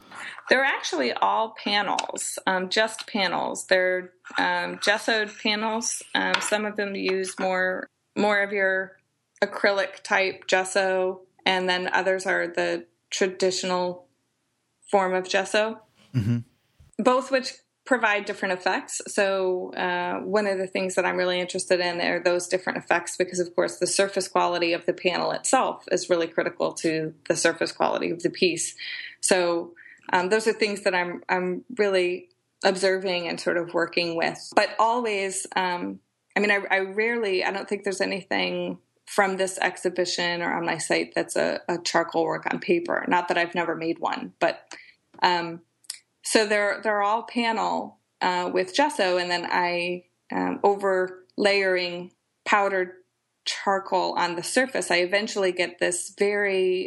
[0.49, 3.67] They're actually all panels, um, just panels.
[3.67, 6.03] They're um, gessoed panels.
[6.15, 8.97] Um, some of them use more more of your
[9.43, 14.07] acrylic type gesso, and then others are the traditional
[14.91, 15.81] form of gesso.
[16.15, 16.39] Mm-hmm.
[17.03, 17.55] Both which
[17.91, 19.03] provide different effects.
[19.09, 23.17] So, uh, one of the things that I'm really interested in are those different effects
[23.17, 27.35] because, of course, the surface quality of the panel itself is really critical to the
[27.35, 28.77] surface quality of the piece.
[29.21, 29.73] So,
[30.13, 32.29] um, those are things that I'm I'm really
[32.63, 35.99] observing and sort of working with, but always um,
[36.37, 40.65] I mean, I, I rarely, I don't think there's anything from this exhibition or on
[40.65, 43.05] my site that's a, a charcoal work on paper.
[43.09, 44.73] Not that I've never made one, but
[45.25, 45.63] um,
[46.31, 52.13] so they're they're all panel uh, with gesso, and then I um, over layering
[52.45, 52.93] powdered
[53.45, 54.93] charcoal on the surface.
[54.93, 56.87] I eventually get this very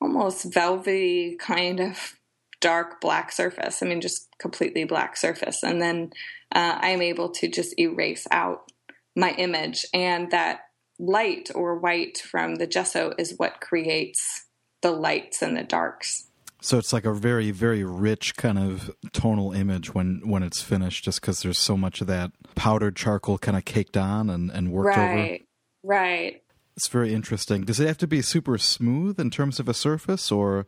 [0.00, 2.16] almost velvety kind of
[2.60, 3.80] dark black surface.
[3.80, 6.10] I mean, just completely black surface, and then
[6.52, 8.72] uh, I'm able to just erase out
[9.14, 10.62] my image and that
[10.98, 14.46] light or white from the gesso is what creates
[14.82, 16.26] the lights and the darks
[16.60, 21.04] so it's like a very very rich kind of tonal image when when it's finished
[21.04, 24.72] just because there's so much of that powdered charcoal kind of caked on and, and
[24.72, 25.38] worked right, over.
[25.82, 26.42] Right
[26.80, 27.64] it's very interesting.
[27.64, 30.66] Does it have to be super smooth in terms of a surface or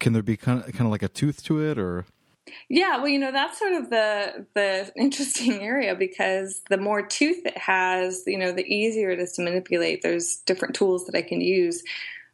[0.00, 2.04] can there be kind of, kind of like a tooth to it or?
[2.68, 7.46] Yeah, well, you know, that's sort of the the interesting area because the more tooth
[7.46, 10.02] it has, you know, the easier it is to manipulate.
[10.02, 11.84] There's different tools that I can use,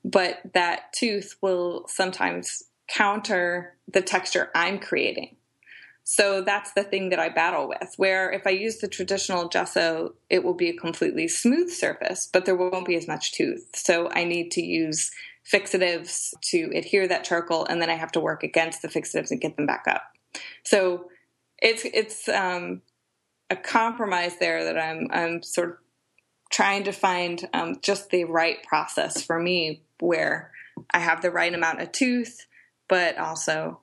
[0.05, 5.37] but that tooth will sometimes counter the texture I'm creating.
[6.05, 7.93] So that's the thing that I battle with.
[7.99, 12.47] Where if I use the traditional gesso, it will be a completely smooth surface, but
[12.47, 13.69] there won't be as much tooth.
[13.75, 15.11] So I need to use
[15.51, 19.41] fixatives to adhere that charcoal, and then I have to work against the fixatives and
[19.41, 20.03] get them back up.
[20.65, 21.11] So
[21.61, 22.83] it's it's um,
[23.51, 25.77] a compromise there that I'm I'm sort of
[26.51, 30.53] trying to find um, just the right process for me where
[30.93, 32.47] I have the right amount of tooth,
[32.89, 33.81] but also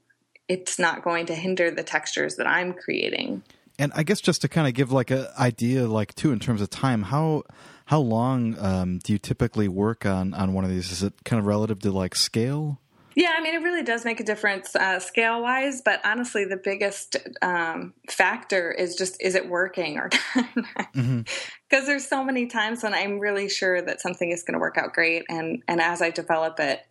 [0.47, 3.43] it's not going to hinder the textures that I'm creating.
[3.77, 6.61] And I guess just to kind of give like an idea, like too, in terms
[6.61, 7.43] of time, how
[7.85, 10.91] how long um, do you typically work on on one of these?
[10.91, 12.79] Is it kind of relative to like scale?
[13.15, 16.57] Yeah, I mean, it really does make a difference uh, scale wise, but honestly, the
[16.57, 20.91] biggest um, factor is just is it working or not?
[20.91, 21.85] Because mm-hmm.
[21.85, 24.93] there's so many times when I'm really sure that something is going to work out
[24.93, 26.81] great, and and as I develop it,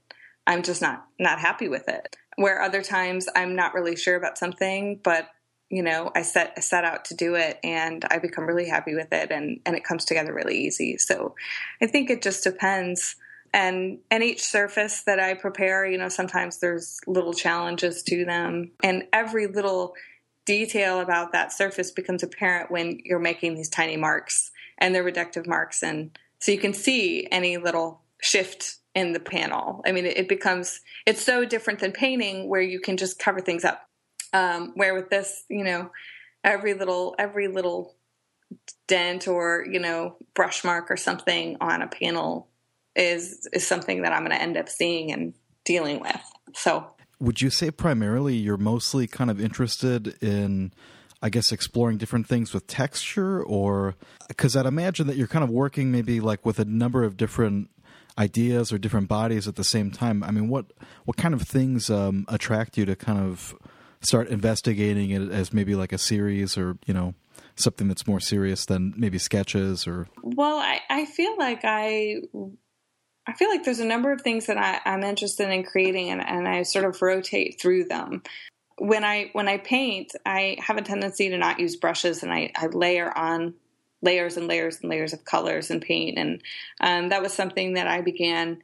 [0.47, 2.17] I'm just not not happy with it.
[2.37, 5.29] Where other times I'm not really sure about something, but
[5.71, 9.13] you know, I set set out to do it, and I become really happy with
[9.13, 10.99] it, and and it comes together really easy.
[10.99, 11.35] So,
[11.83, 13.17] I think it just depends
[13.55, 18.73] and and each surface that I prepare, you know, sometimes there's little challenges to them,
[18.83, 19.95] and every little
[20.45, 25.47] detail about that surface becomes apparent when you're making these tiny marks and they're reductive
[25.47, 29.83] marks, and so you can see any little shift in the panel.
[29.87, 33.65] I mean, it, becomes it's so different than painting where you can just cover things
[33.65, 33.89] up.
[34.33, 35.91] Um, where with this, you know,
[36.43, 37.97] every little every little
[38.87, 42.49] dent or you know brush mark or something on a panel
[42.97, 46.21] is is something that I'm going to end up seeing and dealing with.
[46.55, 46.87] So,
[47.19, 50.73] would you say primarily you're mostly kind of interested in
[51.23, 53.97] I guess exploring different things with texture or
[54.37, 57.71] cuz I'd imagine that you're kind of working maybe like with a number of different
[58.19, 60.23] ideas or different bodies at the same time.
[60.23, 60.67] I mean, what
[61.05, 63.55] what kind of things um, attract you to kind of
[64.01, 67.15] start investigating it as maybe like a series or, you know,
[67.57, 72.17] something that's more serious than maybe sketches or well i, I feel like i
[73.27, 76.21] I feel like there's a number of things that I, am interested in creating, and,
[76.21, 78.23] and I sort of rotate through them.
[78.77, 82.51] When I when I paint, I have a tendency to not use brushes, and I,
[82.55, 83.55] I layer on
[84.05, 86.43] layers and layers and layers of colors and paint, and
[86.81, 88.63] um, that was something that I began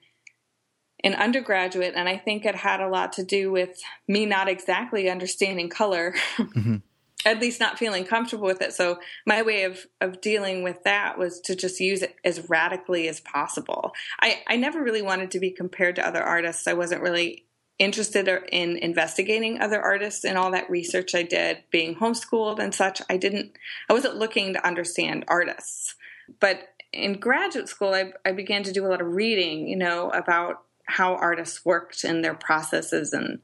[1.03, 5.09] in undergraduate, and I think it had a lot to do with me not exactly
[5.11, 6.15] understanding color.
[6.37, 6.77] Mm-hmm
[7.25, 8.73] at least not feeling comfortable with it.
[8.73, 13.09] So my way of of dealing with that was to just use it as radically
[13.09, 13.93] as possible.
[14.21, 16.67] I I never really wanted to be compared to other artists.
[16.67, 17.45] I wasn't really
[17.81, 23.01] interested in investigating other artists and all that research I did being homeschooled and such.
[23.09, 23.57] I didn't
[23.89, 25.97] I wasn't looking to understand artists.
[26.39, 30.11] But in graduate school I I began to do a lot of reading, you know,
[30.11, 33.39] about how artists worked and their processes and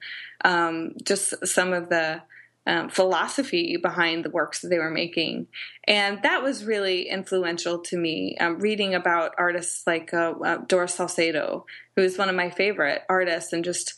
[0.44, 2.22] um, just some of the
[2.66, 5.46] um, philosophy behind the works that they were making.
[5.86, 10.94] And that was really influential to me, um, reading about artists like uh, uh, Doris
[10.94, 13.94] Salcedo, who is one of my favorite artists, and just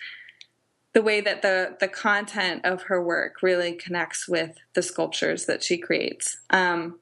[0.95, 5.63] the way that the, the content of her work really connects with the sculptures that
[5.63, 6.39] she creates.
[6.51, 6.99] Um,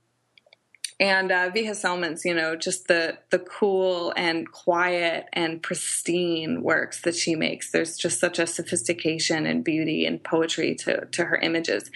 [0.98, 7.02] and uh, Vija Celmins, you know, just the the cool and quiet and pristine works
[7.02, 7.70] that she makes.
[7.70, 11.90] There's just such a sophistication and beauty and poetry to to her images,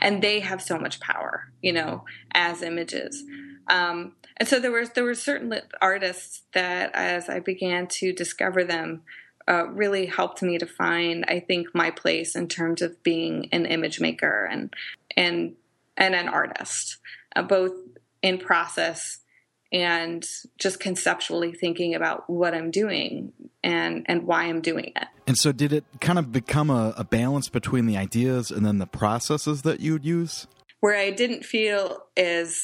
[0.00, 3.22] and they have so much power, you know, as images.
[3.68, 8.64] Um, and so there were there were certain artists that, as I began to discover
[8.64, 9.02] them,
[9.48, 13.66] uh, really helped me to find, I think, my place in terms of being an
[13.66, 14.74] image maker and
[15.16, 15.54] and
[15.96, 16.98] and an artist,
[17.34, 17.72] uh, both
[18.22, 19.18] in process
[19.72, 20.24] and
[20.58, 23.32] just conceptually thinking about what I'm doing
[23.62, 25.08] and and why I'm doing it.
[25.26, 28.78] And so, did it kind of become a, a balance between the ideas and then
[28.78, 30.46] the processes that you would use?
[30.80, 32.60] Where I didn't feel as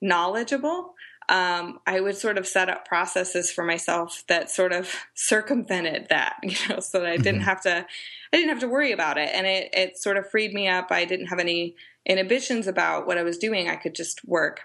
[0.00, 0.94] knowledgeable,
[1.28, 6.36] um, I would sort of set up processes for myself that sort of circumvented that,
[6.42, 7.48] you know, so that I didn't mm-hmm.
[7.48, 7.86] have to,
[8.32, 10.88] I didn't have to worry about it, and it it sort of freed me up.
[10.90, 13.68] I didn't have any inhibitions about what I was doing.
[13.68, 14.60] I could just work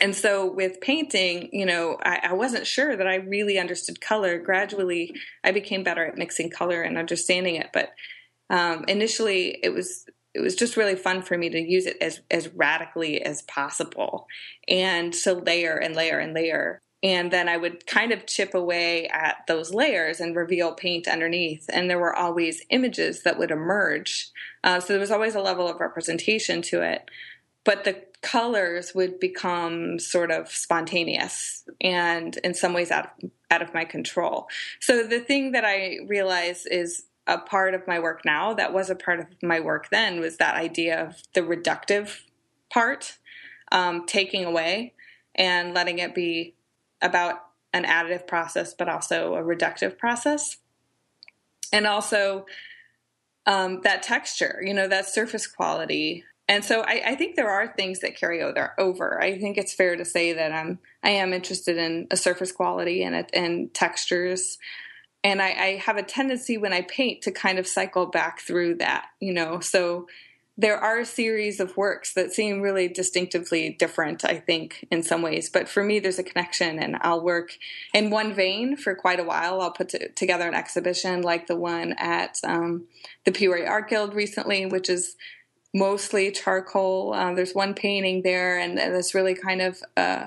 [0.00, 4.38] and so with painting, you know, I, I, wasn't sure that I really understood color.
[4.38, 5.14] Gradually,
[5.44, 7.70] I became better at mixing color and understanding it.
[7.72, 7.92] But
[8.50, 12.20] um, initially, it was it was just really fun for me to use it as
[12.30, 14.26] as radically as possible,
[14.68, 16.80] and to layer and layer and layer.
[17.02, 21.66] And then I would kind of chip away at those layers and reveal paint underneath.
[21.70, 24.30] And there were always images that would emerge.
[24.62, 27.10] Uh, so there was always a level of representation to it
[27.64, 33.62] but the colors would become sort of spontaneous and in some ways out of, out
[33.62, 34.46] of my control.
[34.80, 38.90] So the thing that I realize is a part of my work now that was
[38.90, 42.20] a part of my work then was that idea of the reductive
[42.70, 43.18] part,
[43.72, 44.92] um, taking away
[45.34, 46.54] and letting it be
[47.00, 47.36] about
[47.72, 50.58] an additive process, but also a reductive process.
[51.72, 52.46] And also
[53.46, 56.24] um, that texture, you know, that surface quality.
[56.48, 59.20] And so I, I, think there are things that carry over.
[59.20, 63.02] I think it's fair to say that I'm I am interested in a surface quality
[63.02, 64.58] and and textures,
[65.24, 68.76] and I, I have a tendency when I paint to kind of cycle back through
[68.76, 69.58] that, you know.
[69.58, 70.06] So
[70.56, 75.22] there are a series of works that seem really distinctively different, I think, in some
[75.22, 75.48] ways.
[75.48, 77.54] But for me, there's a connection, and I'll work
[77.92, 79.60] in one vein for quite a while.
[79.60, 82.84] I'll put together an exhibition like the one at um,
[83.24, 85.16] the Peoria Art Guild recently, which is
[85.74, 87.14] mostly charcoal.
[87.14, 90.26] Uh, there's one painting there, and it's really kind of uh,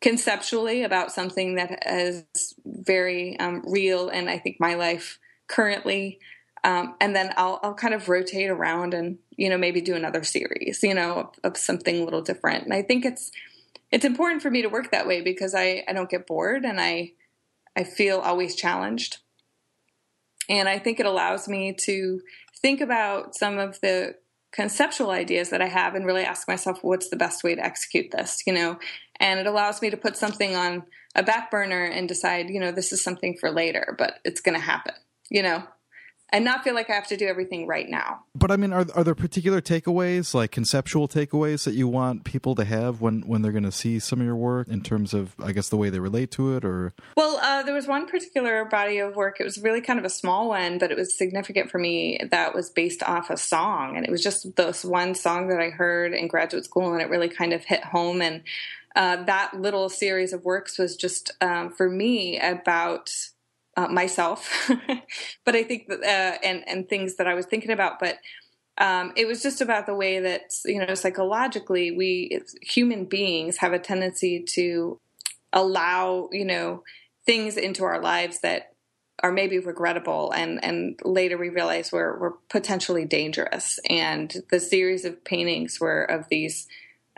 [0.00, 6.18] conceptually about something that is very um, real, and I think my life currently.
[6.62, 10.22] Um, and then I'll, I'll kind of rotate around and you know maybe do another
[10.22, 12.64] series you know of, of, something a little different.
[12.64, 13.30] And i think it's
[13.90, 16.78] it's important for me to work that way because i i don't get bored and
[16.78, 17.12] i
[17.76, 19.18] i feel always challenged.
[20.50, 22.20] And i think it allows me to
[22.60, 24.16] think about some of the
[24.52, 28.10] conceptual ideas that i have and really ask myself what's the best way to execute
[28.10, 28.42] this?
[28.46, 28.78] You know
[29.20, 30.82] and it allows me to put something on
[31.14, 34.58] a back burner and decide you know this is something for later but it's going
[34.58, 34.94] to happen
[35.30, 35.62] you know
[36.32, 38.24] and not feel like I have to do everything right now.
[38.34, 42.54] But I mean, are are there particular takeaways, like conceptual takeaways, that you want people
[42.54, 45.34] to have when when they're going to see some of your work in terms of,
[45.42, 46.92] I guess, the way they relate to it, or?
[47.16, 49.40] Well, uh, there was one particular body of work.
[49.40, 52.20] It was really kind of a small one, but it was significant for me.
[52.30, 55.70] That was based off a song, and it was just this one song that I
[55.70, 58.42] heard in graduate school, and it really kind of hit home and.
[58.96, 63.10] Uh, that little series of works was just um, for me about
[63.76, 64.70] uh, myself,
[65.44, 68.18] but I think that, uh, and and things that I was thinking about, but.
[68.78, 73.74] Um, it was just about the way that you know psychologically we human beings have
[73.74, 74.98] a tendency to
[75.52, 76.82] allow you know
[77.26, 78.70] things into our lives that
[79.22, 85.04] are maybe regrettable and and later we realize we're we're potentially dangerous and the series
[85.04, 86.66] of paintings were of these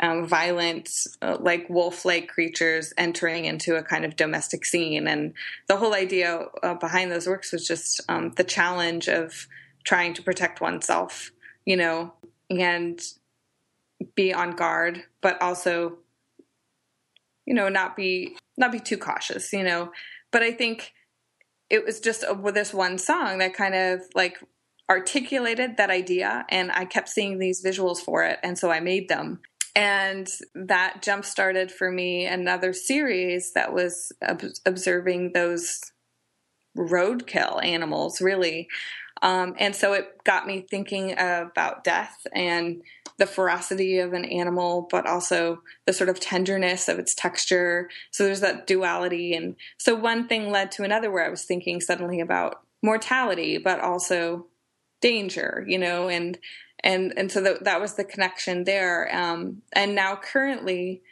[0.03, 5.07] um, violent, uh, like wolf like creatures entering into a kind of domestic scene.
[5.07, 5.33] And
[5.69, 9.47] the whole idea uh, behind those works was just um, the challenge of
[9.85, 11.31] trying to protect oneself,
[11.65, 12.13] you know,
[12.51, 13.01] and
[14.17, 15.99] be on guard, but also,
[17.47, 19.93] you know, not be not be too cautious, you know.
[20.33, 20.93] But I think
[21.71, 24.39] it was just uh, with this one song that kind of like
[24.91, 29.09] articulated that idea and I kept seeing these visuals for it and so I made
[29.09, 29.41] them
[29.75, 35.81] and that jump started for me another series that was ob- observing those
[36.77, 38.68] roadkill animals, really.
[39.23, 42.83] Um, and so it got me thinking about death and
[43.18, 47.89] the ferocity of an animal, but also the sort of tenderness of its texture.
[48.11, 49.35] So there's that duality.
[49.35, 53.81] And so one thing led to another where I was thinking suddenly about mortality, but
[53.81, 54.47] also
[55.01, 56.39] danger, you know, and
[56.85, 59.14] and and so that that was the connection there.
[59.14, 61.03] Um, and now currently,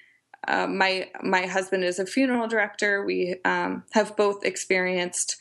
[0.47, 3.05] uh, my my husband is a funeral director.
[3.05, 5.37] We um, have both experienced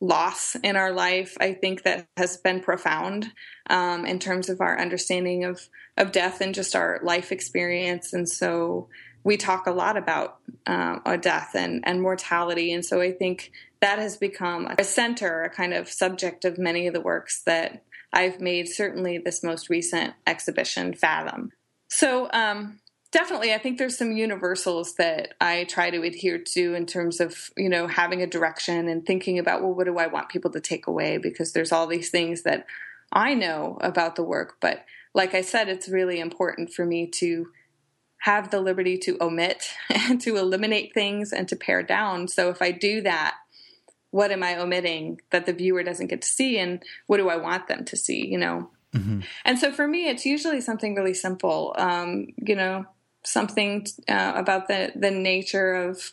[0.00, 1.36] loss in our life.
[1.40, 3.32] I think that has been profound
[3.70, 8.12] um, in terms of our understanding of of death and just our life experience.
[8.12, 8.88] And so
[9.22, 12.72] we talk a lot about uh, death and and mortality.
[12.72, 16.86] And so I think that has become a center, a kind of subject of many
[16.86, 17.82] of the works that
[18.14, 21.50] I've made certainly this most recent exhibition, Fathom.
[21.88, 26.86] So, um, definitely, I think there's some universals that I try to adhere to in
[26.86, 30.28] terms of, you know, having a direction and thinking about, well, what do I want
[30.28, 31.18] people to take away?
[31.18, 32.66] Because there's all these things that
[33.12, 34.56] I know about the work.
[34.60, 34.84] But
[35.14, 37.48] like I said, it's really important for me to
[38.22, 42.28] have the liberty to omit and to eliminate things and to pare down.
[42.28, 43.36] So if I do that,
[44.14, 47.36] what am I omitting that the viewer doesn't get to see, and what do I
[47.36, 48.24] want them to see?
[48.24, 48.70] You know.
[48.94, 49.22] Mm-hmm.
[49.44, 51.74] And so for me, it's usually something really simple.
[51.76, 52.86] Um, you know,
[53.24, 56.12] something uh, about the the nature of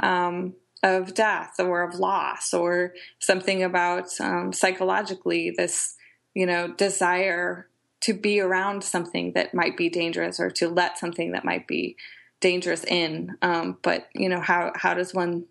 [0.00, 5.96] um, of death or of loss, or something about um, psychologically this
[6.34, 7.66] you know desire
[8.02, 11.96] to be around something that might be dangerous or to let something that might be
[12.40, 13.36] dangerous in.
[13.42, 15.46] Um, but you know how how does one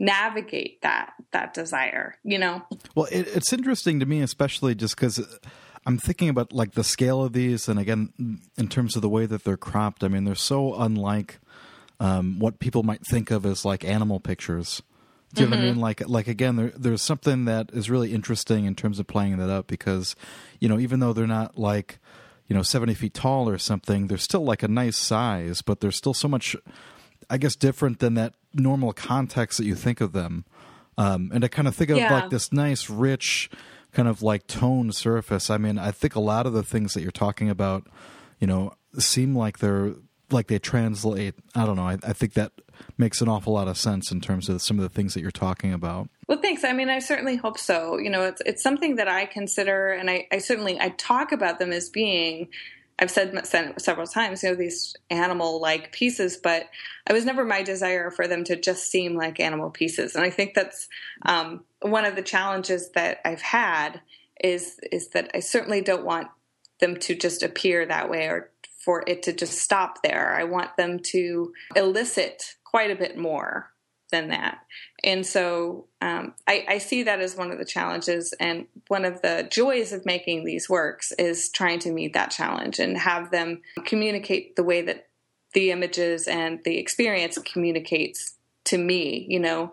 [0.00, 2.62] navigate that that desire you know
[2.94, 5.38] well it, it's interesting to me especially just because
[5.86, 9.26] i'm thinking about like the scale of these and again in terms of the way
[9.26, 11.38] that they're cropped i mean they're so unlike
[12.00, 14.82] um, what people might think of as like animal pictures
[15.34, 15.50] Do you mm-hmm.
[15.50, 15.80] know what I mean?
[15.80, 19.50] Like, like again, there, there's something that is really interesting in terms of playing that
[19.50, 20.16] up because,
[20.58, 21.98] you know, even though they're not like,
[22.46, 25.90] you know, 70 feet tall or something, they're still like a nice size, but they're
[25.90, 26.56] still so much,
[27.30, 30.44] I guess, different than that normal context that you think of them.
[30.96, 32.12] Um, and I kind of think of yeah.
[32.12, 33.50] like this nice, rich,
[33.92, 35.50] kind of like tone surface.
[35.50, 37.86] I mean, I think a lot of the things that you're talking about,
[38.40, 39.94] you know, seem like they're
[40.30, 41.34] like they translate.
[41.54, 41.86] I don't know.
[41.86, 42.52] I, I think that
[42.96, 45.30] makes an awful lot of sense in terms of some of the things that you're
[45.30, 46.08] talking about.
[46.26, 46.64] Well, thanks.
[46.64, 47.98] I mean, I certainly hope so.
[47.98, 51.58] You know, it's it's something that I consider, and I, I certainly I talk about
[51.58, 52.48] them as being.
[52.98, 53.46] I've said
[53.78, 56.64] several times, you know, these animal-like pieces, but
[57.06, 60.30] I was never my desire for them to just seem like animal pieces, and I
[60.30, 60.88] think that's
[61.24, 64.00] um, one of the challenges that I've had
[64.42, 66.28] is is that I certainly don't want
[66.80, 68.50] them to just appear that way or
[68.84, 70.34] for it to just stop there.
[70.34, 73.72] I want them to elicit quite a bit more
[74.10, 74.58] than that.
[75.04, 78.34] And so um, I, I, see that as one of the challenges.
[78.40, 82.78] And one of the joys of making these works is trying to meet that challenge
[82.78, 85.08] and have them communicate the way that
[85.54, 88.34] the images and the experience communicates
[88.64, 89.72] to me, you know,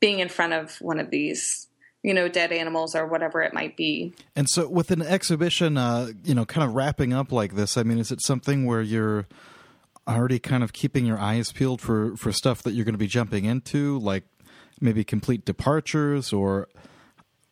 [0.00, 1.68] being in front of one of these
[2.02, 4.12] you know, dead animals or whatever it might be.
[4.36, 7.82] And so, with an exhibition, uh, you know, kind of wrapping up like this, I
[7.82, 9.26] mean, is it something where you're
[10.06, 13.06] already kind of keeping your eyes peeled for for stuff that you're going to be
[13.06, 14.24] jumping into, like
[14.80, 16.68] maybe complete departures, or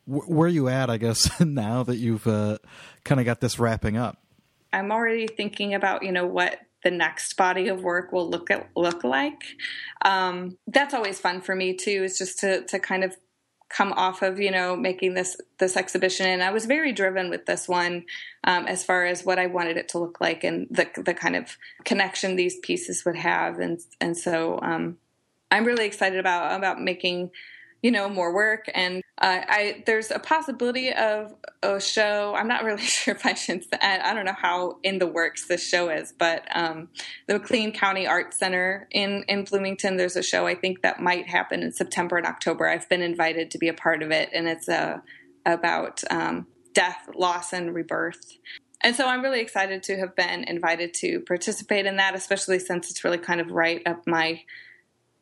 [0.05, 0.89] wh- where are you at?
[0.89, 2.57] I guess now that you've uh,
[3.03, 4.17] kind of got this wrapping up.
[4.71, 8.69] I'm already thinking about you know what the next body of work will look at,
[8.75, 9.43] look like.
[10.03, 12.03] Um, that's always fun for me too.
[12.03, 13.15] Is just to to kind of
[13.73, 17.45] come off of you know making this this exhibition and i was very driven with
[17.45, 18.05] this one
[18.43, 21.35] um, as far as what i wanted it to look like and the the kind
[21.35, 24.97] of connection these pieces would have and and so um,
[25.53, 27.29] i'm really excited about about making
[27.81, 32.33] you know more work and uh, I there's a possibility of a show.
[32.35, 33.63] I'm not really sure if I should.
[33.81, 36.89] I don't know how in the works this show is, but um,
[37.27, 39.95] the McLean County Art Center in in Bloomington.
[39.97, 42.67] There's a show I think that might happen in September and October.
[42.67, 44.97] I've been invited to be a part of it, and it's uh,
[45.45, 48.39] about um, death, loss, and rebirth.
[48.81, 52.91] And so I'm really excited to have been invited to participate in that, especially since
[52.91, 54.41] it's really kind of right up my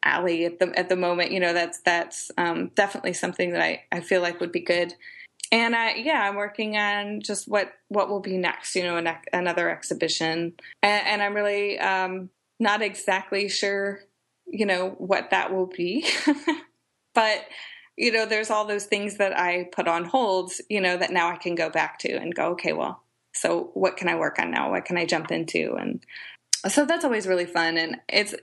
[0.04, 1.32] alley at the at the moment.
[1.32, 4.94] You know, that's that's um, definitely something that I, I feel like would be good.
[5.52, 8.76] And I, yeah, I'm working on just what what will be next.
[8.76, 12.30] You know, an, another exhibition, and, and I'm really um,
[12.60, 14.02] not exactly sure.
[14.48, 16.06] You know what that will be,
[17.16, 17.46] but
[17.98, 20.52] you know, there's all those things that I put on hold.
[20.70, 23.98] You know, that now I can go back to and go, okay, well, so what
[23.98, 24.72] can I work on now?
[24.72, 25.76] What can I jump into?
[25.76, 26.04] And
[26.68, 28.36] so that's always really fun, and it's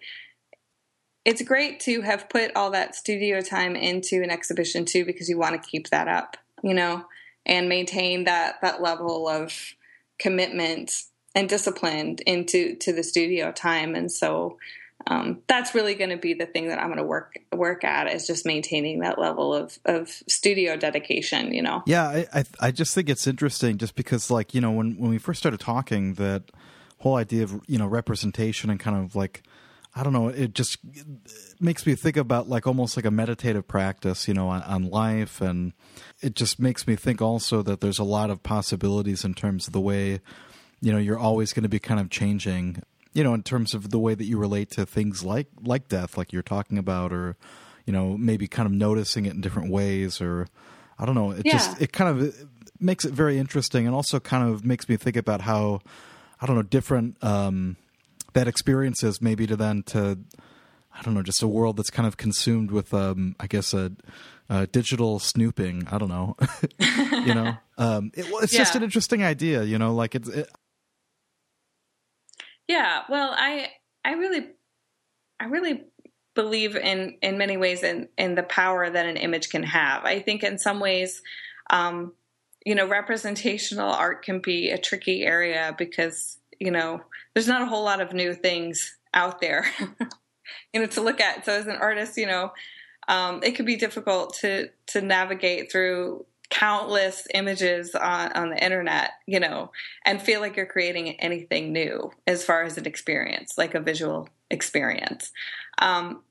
[1.28, 5.36] it's great to have put all that studio time into an exhibition too because you
[5.36, 7.04] want to keep that up you know
[7.44, 9.74] and maintain that that level of
[10.18, 11.02] commitment
[11.34, 14.56] and discipline into to the studio time and so
[15.06, 18.08] um, that's really going to be the thing that I'm going to work work at
[18.08, 21.54] is just maintaining that level of of studio dedication.
[21.54, 21.82] You know.
[21.86, 25.08] Yeah, I, I, I just think it's interesting, just because like you know when when
[25.08, 26.50] we first started talking, that
[26.98, 29.44] whole idea of you know representation and kind of like
[29.98, 30.28] I don't know.
[30.28, 30.78] It just
[31.58, 35.40] makes me think about like almost like a meditative practice, you know, on, on, life,
[35.40, 35.72] and
[36.20, 39.72] it just makes me think also that there's a lot of possibilities in terms of
[39.72, 40.20] the way,
[40.80, 42.80] you know, you're always going to be kind of changing,
[43.12, 46.16] you know, in terms of the way that you relate to things like like death,
[46.16, 47.36] like you're talking about, or
[47.84, 50.46] you know, maybe kind of noticing it in different ways, or
[50.96, 51.32] I don't know.
[51.32, 51.54] It yeah.
[51.54, 55.16] just it kind of makes it very interesting, and also kind of makes me think
[55.16, 55.80] about how
[56.40, 57.16] I don't know different.
[57.24, 57.76] um
[58.34, 60.18] that experience is maybe to then to
[60.98, 63.92] I don't know, just a world that's kind of consumed with, um, I guess, a,
[64.48, 65.86] a, digital snooping.
[65.90, 66.36] I don't know,
[66.78, 67.54] you know.
[67.76, 68.58] Um, it, well, it's yeah.
[68.58, 69.94] just an interesting idea, you know.
[69.94, 70.28] Like it's.
[70.28, 70.50] It...
[72.66, 73.68] Yeah, well, I
[74.04, 74.48] I really
[75.38, 75.84] I really
[76.34, 80.04] believe in in many ways in in the power that an image can have.
[80.04, 81.22] I think in some ways,
[81.70, 82.12] um,
[82.66, 87.00] you know, representational art can be a tricky area because you know
[87.34, 89.66] there's not a whole lot of new things out there,
[90.72, 91.44] you know, to look at.
[91.44, 92.52] So as an artist, you know,
[93.08, 99.12] um, it could be difficult to to navigate through countless images on, on the internet,
[99.26, 99.70] you know,
[100.06, 104.28] and feel like you're creating anything new as far as an experience, like a visual
[104.50, 105.30] experience.
[105.80, 106.22] Um,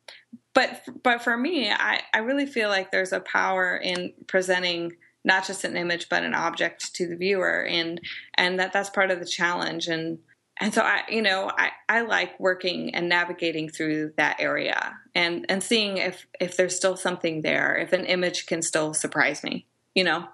[0.53, 4.93] but but for me, I, I really feel like there's a power in presenting
[5.23, 8.01] not just an image but an object to the viewer, and
[8.35, 9.87] and that that's part of the challenge.
[9.87, 10.19] And
[10.59, 15.45] and so I, you know, I, I like working and navigating through that area and,
[15.49, 19.67] and seeing if, if there's still something there, if an image can still surprise me,
[19.93, 20.27] you know?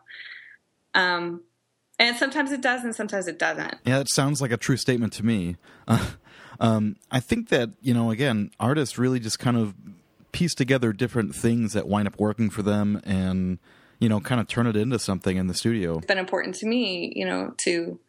[0.93, 1.41] Um,
[1.99, 3.76] and sometimes it does and sometimes it doesn't.
[3.86, 5.57] Yeah, it sounds like a true statement to me.
[5.88, 6.11] Uh,
[6.59, 9.74] um, I think that, you know, again, artists really just kind of
[10.32, 13.59] piece together different things that wind up working for them and,
[13.99, 15.97] you know, kind of turn it into something in the studio.
[15.97, 17.99] It's been important to me, you know, to,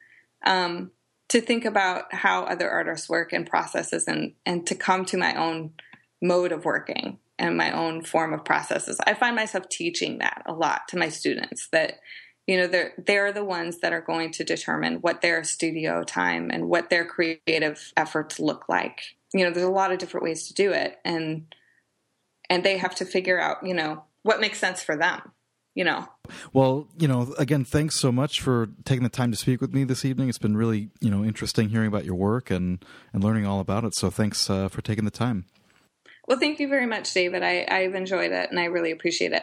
[0.47, 0.91] um,
[1.35, 5.35] to think about how other artists work and processes and and to come to my
[5.35, 5.73] own
[6.23, 9.01] mode of working and my own form of processes.
[9.05, 11.99] I find myself teaching that a lot to my students that
[12.47, 16.53] you know they're they're the ones that are going to determine what their studio time
[16.53, 19.01] and what their creative efforts look like.
[19.33, 21.53] You know, there's a lot of different ways to do it and
[22.49, 25.33] and they have to figure out, you know, what makes sense for them
[25.75, 26.09] you know.
[26.53, 29.85] Well, you know, again, thanks so much for taking the time to speak with me
[29.85, 30.29] this evening.
[30.29, 33.85] It's been really, you know, interesting hearing about your work and and learning all about
[33.85, 33.95] it.
[33.95, 35.47] So thanks uh, for taking the time.
[36.27, 37.43] Well, thank you very much, David.
[37.43, 39.43] I, I've enjoyed it and I really appreciate it.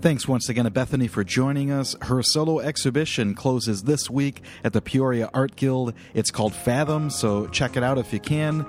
[0.00, 1.94] Thanks once again to Bethany for joining us.
[2.02, 5.94] Her solo exhibition closes this week at the Peoria Art Guild.
[6.12, 8.66] It's called Fathom, so check it out if you can.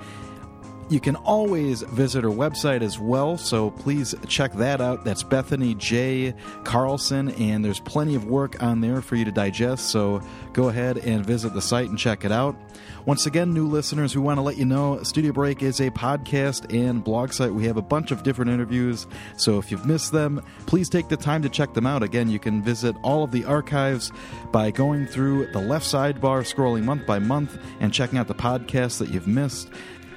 [0.89, 5.03] You can always visit her website as well, so please check that out.
[5.03, 6.35] That's Bethany J.
[6.65, 10.21] Carlson, and there's plenty of work on there for you to digest, so
[10.51, 12.55] go ahead and visit the site and check it out.
[13.05, 16.71] Once again, new listeners, we want to let you know Studio Break is a podcast
[16.73, 17.53] and blog site.
[17.53, 21.17] We have a bunch of different interviews, so if you've missed them, please take the
[21.17, 22.03] time to check them out.
[22.03, 24.11] Again, you can visit all of the archives
[24.51, 28.99] by going through the left sidebar, scrolling month by month, and checking out the podcasts
[28.99, 29.69] that you've missed.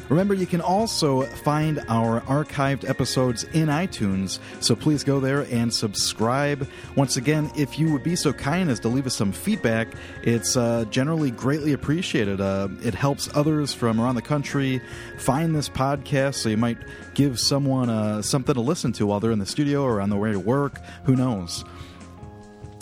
[0.08, 5.72] Remember, you can also find our archived episodes in iTunes, so please go there and
[5.74, 6.68] subscribe.
[6.94, 9.88] Once again, if you would be so kind as to leave us some feedback,
[10.22, 12.40] it's uh, generally greatly appreciated.
[12.40, 14.80] Uh, it helps others from around the country
[15.18, 16.78] find this podcast, so you might
[17.14, 20.20] give someone uh, something to listen to while they're in the studio or on their
[20.20, 20.80] way to work.
[21.04, 21.64] Who knows?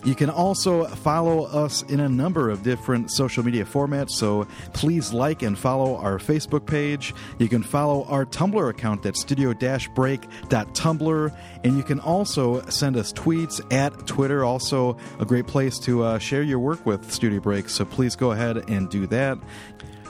[0.04, 5.14] You can also follow us in a number of different social media formats, so please
[5.14, 7.14] like and follow our Facebook page.
[7.38, 13.14] You can follow our Tumblr account at studio break.tumblr, and you can also send us
[13.14, 17.70] tweets at Twitter, also a great place to uh, share your work with Studio Break,
[17.70, 19.38] so please go ahead and do that.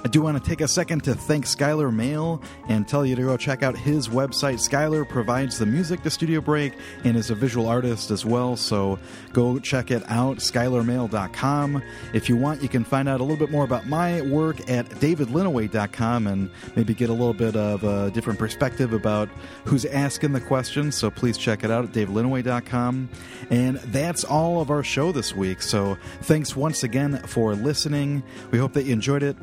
[0.05, 3.23] I do want to take a second to thank Skylar Mail and tell you to
[3.23, 4.57] go check out his website.
[4.57, 6.75] Skylar provides the music to Studio Break
[7.05, 8.99] and is a visual artist as well, so
[9.33, 11.83] go check it out, skylarmail.com.
[12.13, 14.87] If you want, you can find out a little bit more about my work at
[14.91, 19.31] davidlinneweh.com and maybe get a little bit of a different perspective about
[19.65, 23.09] who's asking the questions, so please check it out at davidlinneweh.com.
[23.49, 28.23] And that's all of our show this week, so thanks once again for listening.
[28.51, 29.39] We hope that you enjoyed it.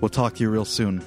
[0.00, 1.02] We'll talk to you real soon.